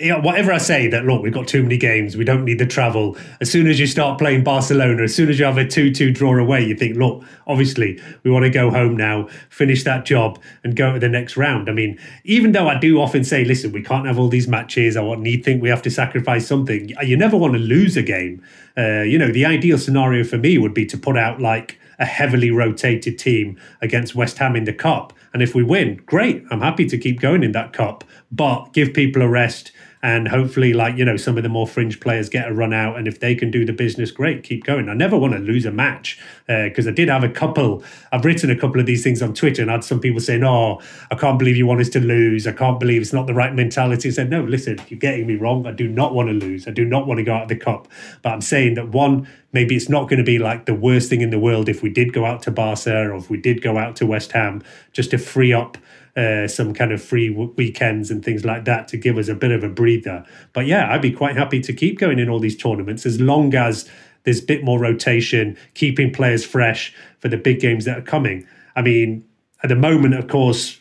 [0.00, 2.58] you know, whatever I say, that look, we've got too many games, we don't need
[2.58, 3.18] the travel.
[3.40, 6.10] As soon as you start playing Barcelona, as soon as you have a 2 2
[6.10, 10.40] draw away, you think, look, obviously, we want to go home now, finish that job,
[10.64, 11.68] and go to the next round.
[11.68, 14.96] I mean, even though I do often say, listen, we can't have all these matches,
[14.96, 18.02] I want need think we have to sacrifice something, you never want to lose a
[18.02, 18.42] game.
[18.78, 22.06] Uh, you know, the ideal scenario for me would be to put out like a
[22.06, 25.12] heavily rotated team against West Ham in the cup.
[25.32, 26.44] And if we win, great.
[26.50, 29.72] I'm happy to keep going in that cup, but give people a rest
[30.02, 32.96] and hopefully like you know some of the more fringe players get a run out
[32.96, 34.88] and if they can do the business great keep going.
[34.88, 37.82] I never want to lose a match uh, because i did have a couple.
[38.12, 40.44] I've written a couple of these things on twitter and i had some people saying
[40.44, 40.80] oh
[41.10, 42.46] i can't believe you want us to lose.
[42.46, 44.08] I can't believe it's not the right mentality.
[44.08, 46.66] I said no listen you're getting me wrong i do not want to lose.
[46.66, 47.88] I do not want to go out of the cup.
[48.22, 51.20] But i'm saying that one maybe it's not going to be like the worst thing
[51.20, 53.76] in the world if we did go out to barca or if we did go
[53.76, 55.76] out to west ham just to free up
[56.20, 59.34] uh, some kind of free w- weekends and things like that to give us a
[59.34, 60.24] bit of a breather.
[60.52, 63.54] But yeah, I'd be quite happy to keep going in all these tournaments as long
[63.54, 63.88] as
[64.24, 68.46] there's a bit more rotation, keeping players fresh for the big games that are coming.
[68.76, 69.24] I mean,
[69.62, 70.79] at the moment, of course,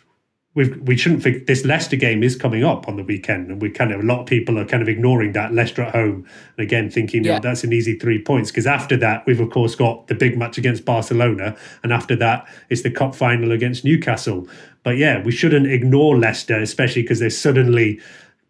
[0.59, 3.69] we've, we shouldn't think this Leicester game is coming up on the weekend, and we
[3.69, 6.63] kind of a lot of people are kind of ignoring that Leicester at home, and
[6.63, 7.37] again thinking Yeah.
[7.37, 10.37] "Oh, that's an easy three points because after that we've of course got the big
[10.37, 14.47] match against Barcelona, and after that it's the cup final against Newcastle.
[14.83, 18.01] But yeah, we shouldn't ignore Leicester, especially because they're suddenly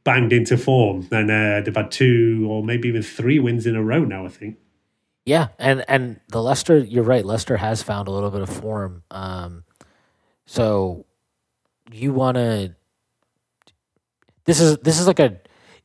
[0.03, 3.83] banged into form, and uh, they've had two or maybe even three wins in a
[3.83, 4.25] row now.
[4.25, 4.57] I think.
[5.25, 7.23] Yeah, and and the Leicester, you're right.
[7.23, 9.03] Leicester has found a little bit of form.
[9.11, 9.63] Um,
[10.47, 11.05] so
[11.91, 12.75] you want to.
[14.45, 15.39] This is this is like a.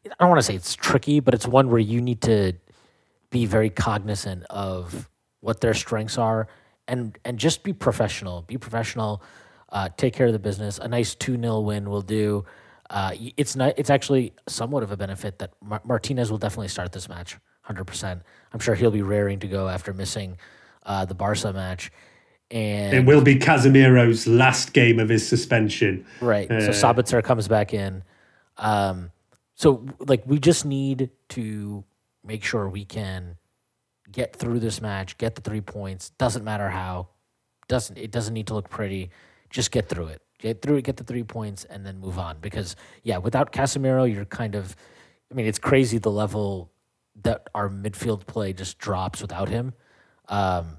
[0.05, 2.53] I don't want to say it's tricky, but it's one where you need to
[3.31, 5.09] be very cognizant of
[5.41, 6.49] what their strengths are,
[6.89, 8.43] and and just be professional.
[8.43, 9.23] Be professional.
[9.71, 10.79] Uh, take care of the business.
[10.79, 12.45] A nice two 0 win will do.
[12.91, 13.75] Uh, it's not.
[13.77, 17.37] It's actually somewhat of a benefit that Mar- Martinez will definitely start this match.
[17.63, 18.23] Hundred percent.
[18.53, 20.37] I'm sure he'll be raring to go after missing
[20.85, 21.91] uh, the Barca match.
[22.51, 26.07] And It will be Casemiro's last game of his suspension.
[26.21, 26.49] Right.
[26.49, 28.03] so Uh, Sabitzer comes back in.
[28.59, 29.11] Um,
[29.55, 31.85] so like we just need to
[32.25, 33.37] make sure we can
[34.11, 36.11] get through this match, get the three points.
[36.11, 37.09] Doesn't matter how.
[37.69, 39.11] Doesn't it doesn't need to look pretty.
[39.51, 40.23] Just get through it.
[40.39, 42.37] Get through it, get the three points, and then move on.
[42.41, 44.77] Because yeah, without Casemiro, you're kind of
[45.31, 46.71] I mean, it's crazy the level
[47.23, 49.73] that our midfield play just drops without him.
[50.29, 50.79] Um,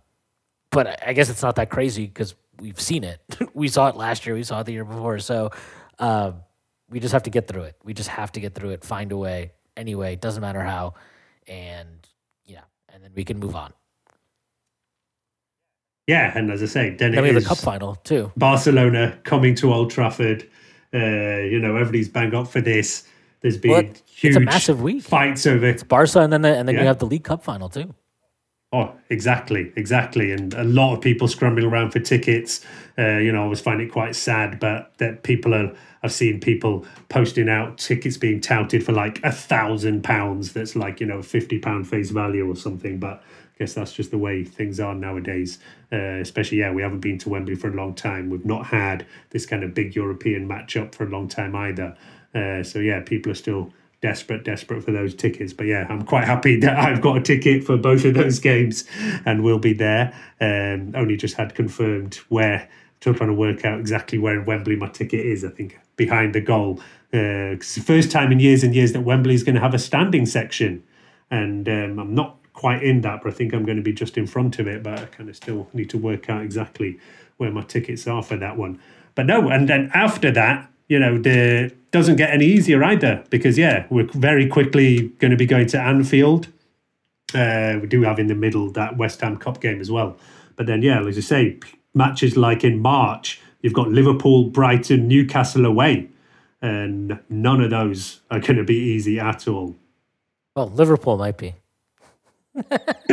[0.76, 3.19] but I- guess it's not that crazy because we've seen it.
[3.53, 4.36] we saw it last year.
[4.36, 5.19] We saw it the year before.
[5.19, 5.51] So
[5.99, 6.41] um,
[6.89, 7.76] we just have to get through it.
[7.84, 8.84] We just have to get through it.
[8.84, 9.51] Find a way.
[9.78, 10.93] Anyway, doesn't matter how.
[11.47, 11.88] And
[12.45, 13.71] yeah, and then we can move on.
[16.07, 18.32] Yeah, and as I say, then, Then we have the is cup final too.
[18.38, 20.47] Barcelona coming to Old Trafford.
[20.93, 23.07] Uh, you know, everybody's bang up for this.
[23.41, 25.03] There's been Well, it's a huge massive week.
[25.03, 26.82] fights over It's Barca, and then the, and then Yeah.
[26.82, 27.93] you have the League Cup final too.
[28.76, 30.34] Oh, exactly, exactly.
[30.34, 32.59] And a lot of people scrambling around for tickets.
[32.97, 35.73] Uh, you know, I always find it quite sad, but that people are.
[36.03, 40.51] I've seen people posting out tickets being touted for like a thousand pounds.
[40.51, 42.99] That's like you know, fifty pound face value or something.
[42.99, 45.57] But I guess that's just the way things are nowadays.
[45.89, 48.30] Uh, especially, yeah, we haven't been to Wembley for a long time.
[48.30, 51.95] We've not had this kind of big European matchup for a long time either.
[52.34, 53.71] Uh, so yeah, people are still
[54.02, 55.54] desperate, desperate for those tickets.
[55.54, 58.86] But yeah, I'm quite happy that I've got a ticket for both of those games
[59.26, 60.14] and we'll be there.
[60.39, 62.70] Um, only just had confirmed where,
[63.02, 65.43] still trying to work out exactly where in Wembley my ticket is.
[65.43, 66.80] I think behind the goal.
[67.14, 69.74] Uh, it's the first time in years and years that Wembley is going to have
[69.74, 70.84] a standing section.
[71.32, 74.18] And um, I'm not quite in that, but I think I'm going to be just
[74.18, 74.84] in front of it.
[74.84, 77.00] But I kind of still need to work out exactly
[77.38, 78.80] where my tickets are for that one.
[79.14, 83.58] But no, and then after that, you know, the doesn't get any easier either because
[83.58, 86.48] yeah, we're very quickly going to be going to Anfield.
[87.34, 90.18] Uh, we do have in the middle that West Ham Cup game as well.
[90.56, 91.60] But then yeah, as I say,
[91.94, 96.10] matches like in March, you've got Liverpool, Brighton, Newcastle away,
[96.62, 99.76] and none of those are going to be easy at all.
[100.56, 101.56] Well, Liverpool might be.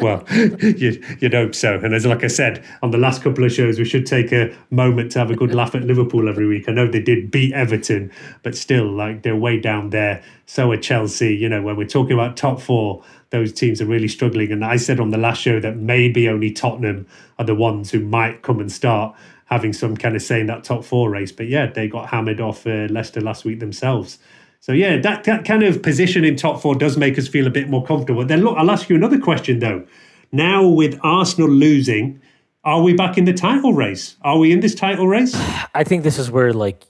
[0.00, 0.24] well,
[0.60, 1.74] you, you'd hope so.
[1.74, 4.56] And as like I said on the last couple of shows, we should take a
[4.70, 6.68] moment to have a good laugh at Liverpool every week.
[6.68, 8.10] I know they did beat Everton,
[8.42, 10.22] but still, like they're way down there.
[10.46, 11.36] So are Chelsea.
[11.36, 14.50] You know, when we're talking about top four, those teams are really struggling.
[14.50, 17.06] And I said on the last show that maybe only Tottenham
[17.38, 19.14] are the ones who might come and start
[19.46, 21.32] having some kind of say in that top four race.
[21.32, 24.18] But yeah, they got hammered off uh, Leicester last week themselves.
[24.60, 27.50] So yeah, that, that kind of position in top four does make us feel a
[27.50, 28.24] bit more comfortable.
[28.24, 29.86] Then look, I'll ask you another question though.
[30.32, 32.20] Now with Arsenal losing,
[32.62, 34.16] are we back in the title race?
[34.20, 35.34] Are we in this title race?
[35.74, 36.84] I think this is where like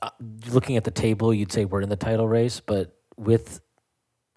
[0.00, 0.08] uh,
[0.50, 3.60] looking at the table, you'd say we're in the title race, but with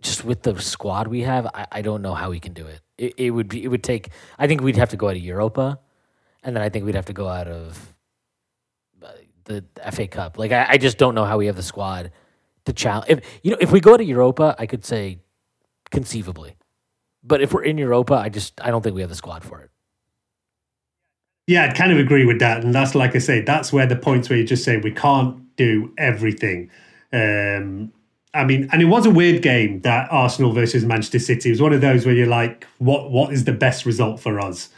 [0.01, 2.81] just with the squad we have, I, I don't know how we can do it.
[2.97, 3.13] it.
[3.17, 4.09] It would be it would take.
[4.37, 5.79] I think we'd have to go out of Europa,
[6.43, 7.93] and then I think we'd have to go out of
[9.01, 9.11] uh,
[9.45, 10.37] the FA Cup.
[10.37, 12.11] Like I, I just don't know how we have the squad
[12.69, 13.09] to challenge.
[13.09, 15.19] If you know, if we go to Europa, I could say
[15.91, 16.55] conceivably,
[17.23, 19.61] but if we're in Europa, I just I don't think we have the squad for
[19.61, 19.71] it.
[21.47, 23.95] Yeah, I'd kind of agree with that, and that's like I say, that's where the
[23.95, 26.69] points where you just say we can't do everything.
[27.11, 27.91] Um,
[28.33, 31.49] I mean, and it was a weird game that Arsenal versus Manchester City.
[31.49, 34.39] It was one of those where you're like, what what is the best result for
[34.39, 34.69] us?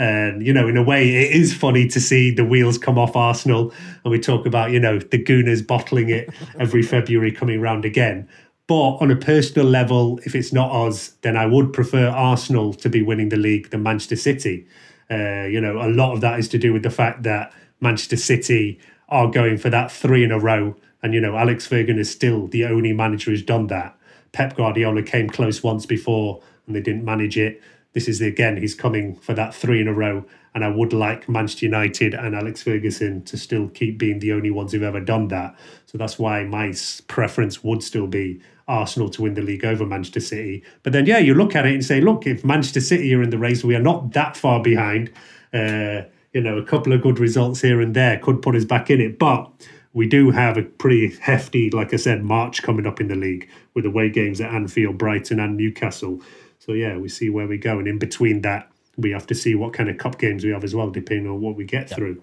[0.00, 3.14] And, you know, in a way, it is funny to see the wheels come off
[3.14, 3.70] Arsenal.
[4.02, 8.26] And we talk about, you know, the Gooners bottling it every February coming round again.
[8.66, 12.88] But on a personal level, if it's not us, then I would prefer Arsenal to
[12.88, 14.66] be winning the league than Manchester City.
[15.10, 18.16] Uh, you know, a lot of that is to do with the fact that Manchester
[18.16, 18.80] City
[19.10, 20.76] are going for that three in a row.
[21.02, 23.98] And, you know, Alex Ferguson is still the only manager who's done that.
[24.32, 27.60] Pep Guardiola came close once before and they didn't manage it
[27.92, 30.24] this is again he's coming for that three in a row.
[30.52, 34.50] And i would like manchester united and alex ferguson to still keep being the only
[34.50, 35.56] ones who've ever done that.
[35.86, 36.72] So that's why my
[37.06, 40.64] preference would still be arsenal to win the league over manchester city.
[40.82, 43.30] But then yeah you look at it and say look if manchester city are in
[43.30, 45.12] the race we are not that far behind.
[45.52, 48.90] Uh, you know a couple of good results here and there could put us back
[48.90, 49.18] in it.
[49.18, 49.50] But
[49.92, 53.48] we do have a pretty hefty, like I said, March coming up in the league
[53.74, 56.20] with away games at Anfield, Brighton, and Newcastle.
[56.60, 59.54] So yeah, we see where we go, and in between that, we have to see
[59.54, 62.22] what kind of cup games we have as well, depending on what we get through.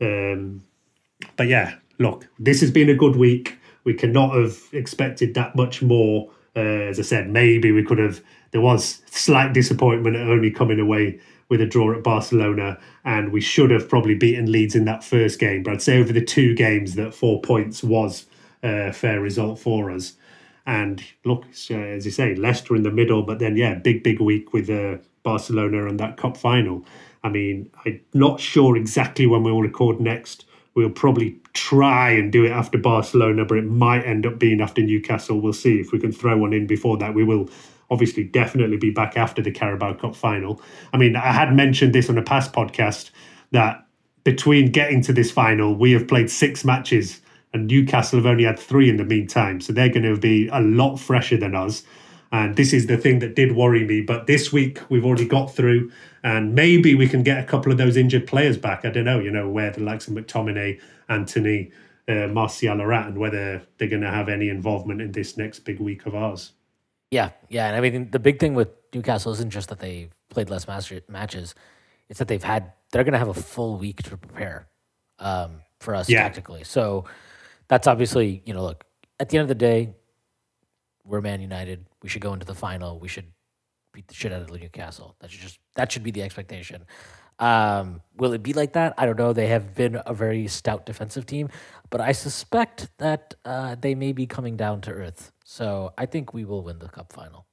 [0.00, 0.62] Um,
[1.36, 3.58] but yeah, look, this has been a good week.
[3.84, 6.30] We cannot have expected that much more.
[6.56, 8.22] Uh, as I said, maybe we could have.
[8.52, 11.20] There was slight disappointment at only coming away
[11.50, 15.38] with a draw at Barcelona, and we should have probably beaten Leeds in that first
[15.38, 15.62] game.
[15.62, 18.24] But I'd say over the two games, that four points was
[18.62, 20.14] a fair result for us.
[20.66, 24.20] And look, uh, as you say, Leicester in the middle, but then yeah, big big
[24.20, 26.84] week with uh, Barcelona and that cup final.
[27.22, 30.44] I mean, I'm not sure exactly when we'll record next.
[30.74, 34.82] We'll probably try and do it after Barcelona, but it might end up being after
[34.82, 35.40] Newcastle.
[35.40, 37.14] We'll see if we can throw one in before that.
[37.14, 37.48] We will
[37.90, 40.60] obviously definitely be back after the Carabao Cup final.
[40.92, 43.10] I mean, I had mentioned this on a past podcast
[43.52, 43.86] that
[44.24, 47.20] between getting to this final, we have played six matches
[47.54, 49.60] and Newcastle have only had three in the meantime.
[49.60, 51.84] So they're going to be a lot fresher than us.
[52.32, 54.00] And this is the thing that did worry me.
[54.00, 55.92] But this week we've already got through,
[56.24, 58.84] and maybe we can get a couple of those injured players back.
[58.84, 61.70] I don't know, you know, where the likes of McTominay, Antony,
[62.08, 65.60] uh, Martial are at, and whether they're going to have any involvement in this next
[65.60, 66.52] big week of ours.
[67.12, 70.50] Yeah, yeah, and I mean the big thing with Newcastle isn't just that they played
[70.50, 71.54] less master matches;
[72.08, 74.66] it's that they've had they're going to have a full week to prepare
[75.20, 76.22] um, for us yeah.
[76.22, 76.64] tactically.
[76.64, 77.04] So
[77.68, 78.84] that's obviously, you know, look,
[79.20, 79.94] at the end of the day,
[81.04, 81.86] we're Man United.
[82.02, 82.98] We should go into the final.
[82.98, 83.26] We should
[83.92, 85.16] beat the shit out of Newcastle.
[85.20, 86.84] That should just that should be the expectation.
[87.38, 88.94] Um, will it be like that?
[88.96, 89.32] I don't know.
[89.32, 91.48] They have been a very stout defensive team,
[91.90, 95.32] but I suspect that uh, they may be coming down to earth.
[95.44, 97.46] So I think we will win the cup final.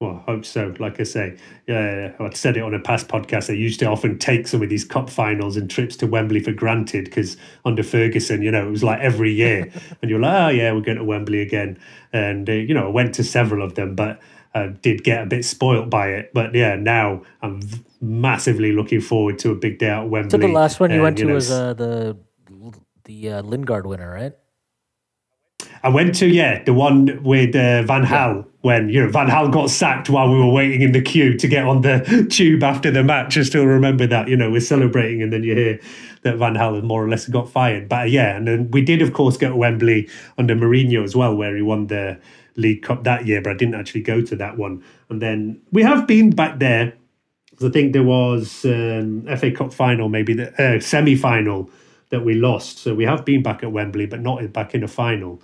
[0.00, 0.74] Well, I hope so.
[0.78, 1.36] Like I say,
[1.66, 3.50] yeah, I've said it on a past podcast.
[3.50, 6.52] I used to often take some of these cup finals and trips to Wembley for
[6.52, 7.36] granted because
[7.66, 9.70] under Ferguson, you know, it was like every year,
[10.00, 11.78] and you're like, oh yeah, we're going to Wembley again,
[12.14, 14.18] and uh, you know, I went to several of them, but
[14.54, 16.30] I did get a bit spoilt by it.
[16.32, 17.60] But yeah, now I'm
[18.00, 20.30] massively looking forward to a big day at Wembley.
[20.30, 22.16] So the last one you and, went to you know, was uh, the
[23.04, 24.32] the uh, Lingard winner, right?
[25.82, 28.42] I went to yeah the one with uh, Van Gaal yeah.
[28.60, 31.48] when you know Van Gaal got sacked while we were waiting in the queue to
[31.48, 33.38] get on the tube after the match.
[33.38, 34.28] I still remember that.
[34.28, 35.80] You know we're celebrating and then you hear
[36.22, 37.88] that Van Gaal more or less got fired.
[37.88, 41.16] But uh, yeah, and then we did of course go to Wembley under Mourinho as
[41.16, 42.20] well, where he won the
[42.56, 43.40] League Cup that year.
[43.40, 44.84] But I didn't actually go to that one.
[45.08, 46.92] And then we have been back there.
[47.62, 51.70] I think there was um, FA Cup final, maybe the uh, semi final
[52.10, 52.78] that we lost.
[52.78, 55.40] So we have been back at Wembley, but not back in a final.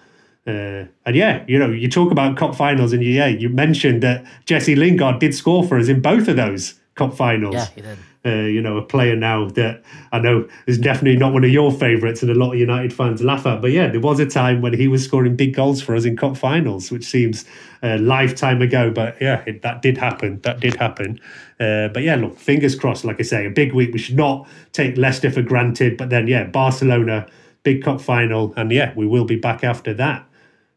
[0.47, 4.25] Uh, and yeah, you know, you talk about cup finals, and yeah, you mentioned that
[4.45, 7.55] Jesse Lingard did score for us in both of those cup finals.
[7.55, 7.99] Yeah, he did.
[8.25, 11.71] Uh, you know, a player now that I know is definitely not one of your
[11.71, 13.61] favourites, and a lot of United fans laugh at.
[13.61, 16.17] But yeah, there was a time when he was scoring big goals for us in
[16.17, 17.45] cup finals, which seems
[17.85, 18.91] a lifetime ago.
[18.91, 20.41] But yeah, it, that did happen.
[20.43, 21.21] That did happen.
[21.61, 23.05] Uh, but yeah, look, fingers crossed.
[23.05, 23.93] Like I say, a big week.
[23.93, 25.97] We should not take Leicester for granted.
[25.97, 27.29] But then, yeah, Barcelona,
[27.63, 30.27] big cup final, and yeah, we will be back after that.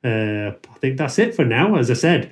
[0.03, 1.75] Uh, I think that's it for now.
[1.75, 2.31] As I said,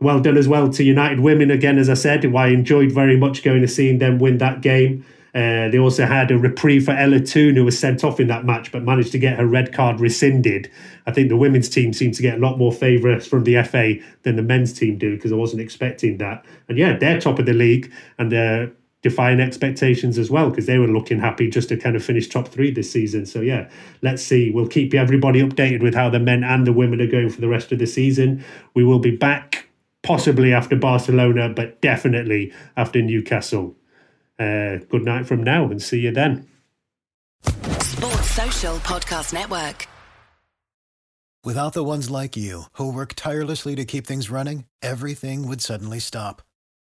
[0.00, 1.78] well done as well to United Women again.
[1.78, 5.04] As I said, I enjoyed very much going to seeing them win that game.
[5.34, 8.44] Uh, they also had a reprieve for Ella Toone, who was sent off in that
[8.44, 10.70] match, but managed to get her red card rescinded.
[11.06, 13.96] I think the women's team seemed to get a lot more favour from the FA
[14.22, 16.44] than the men's team do because I wasn't expecting that.
[16.68, 20.78] And yeah, they're top of the league and they're defying expectations as well because they
[20.78, 23.26] were looking happy just to kind of finish top three this season.
[23.26, 23.70] So yeah,
[24.02, 24.50] let's see.
[24.50, 27.48] We'll keep everybody updated with how the men and the women are going for the
[27.48, 28.44] rest of the season.
[28.74, 29.68] We will be back
[30.02, 33.76] possibly after Barcelona, but definitely after Newcastle.
[34.38, 36.48] Uh, good night from now and see you then.
[37.44, 39.86] Sports Social Podcast Network.
[41.44, 46.00] Without the ones like you, who work tirelessly to keep things running, everything would suddenly
[46.00, 46.42] stop.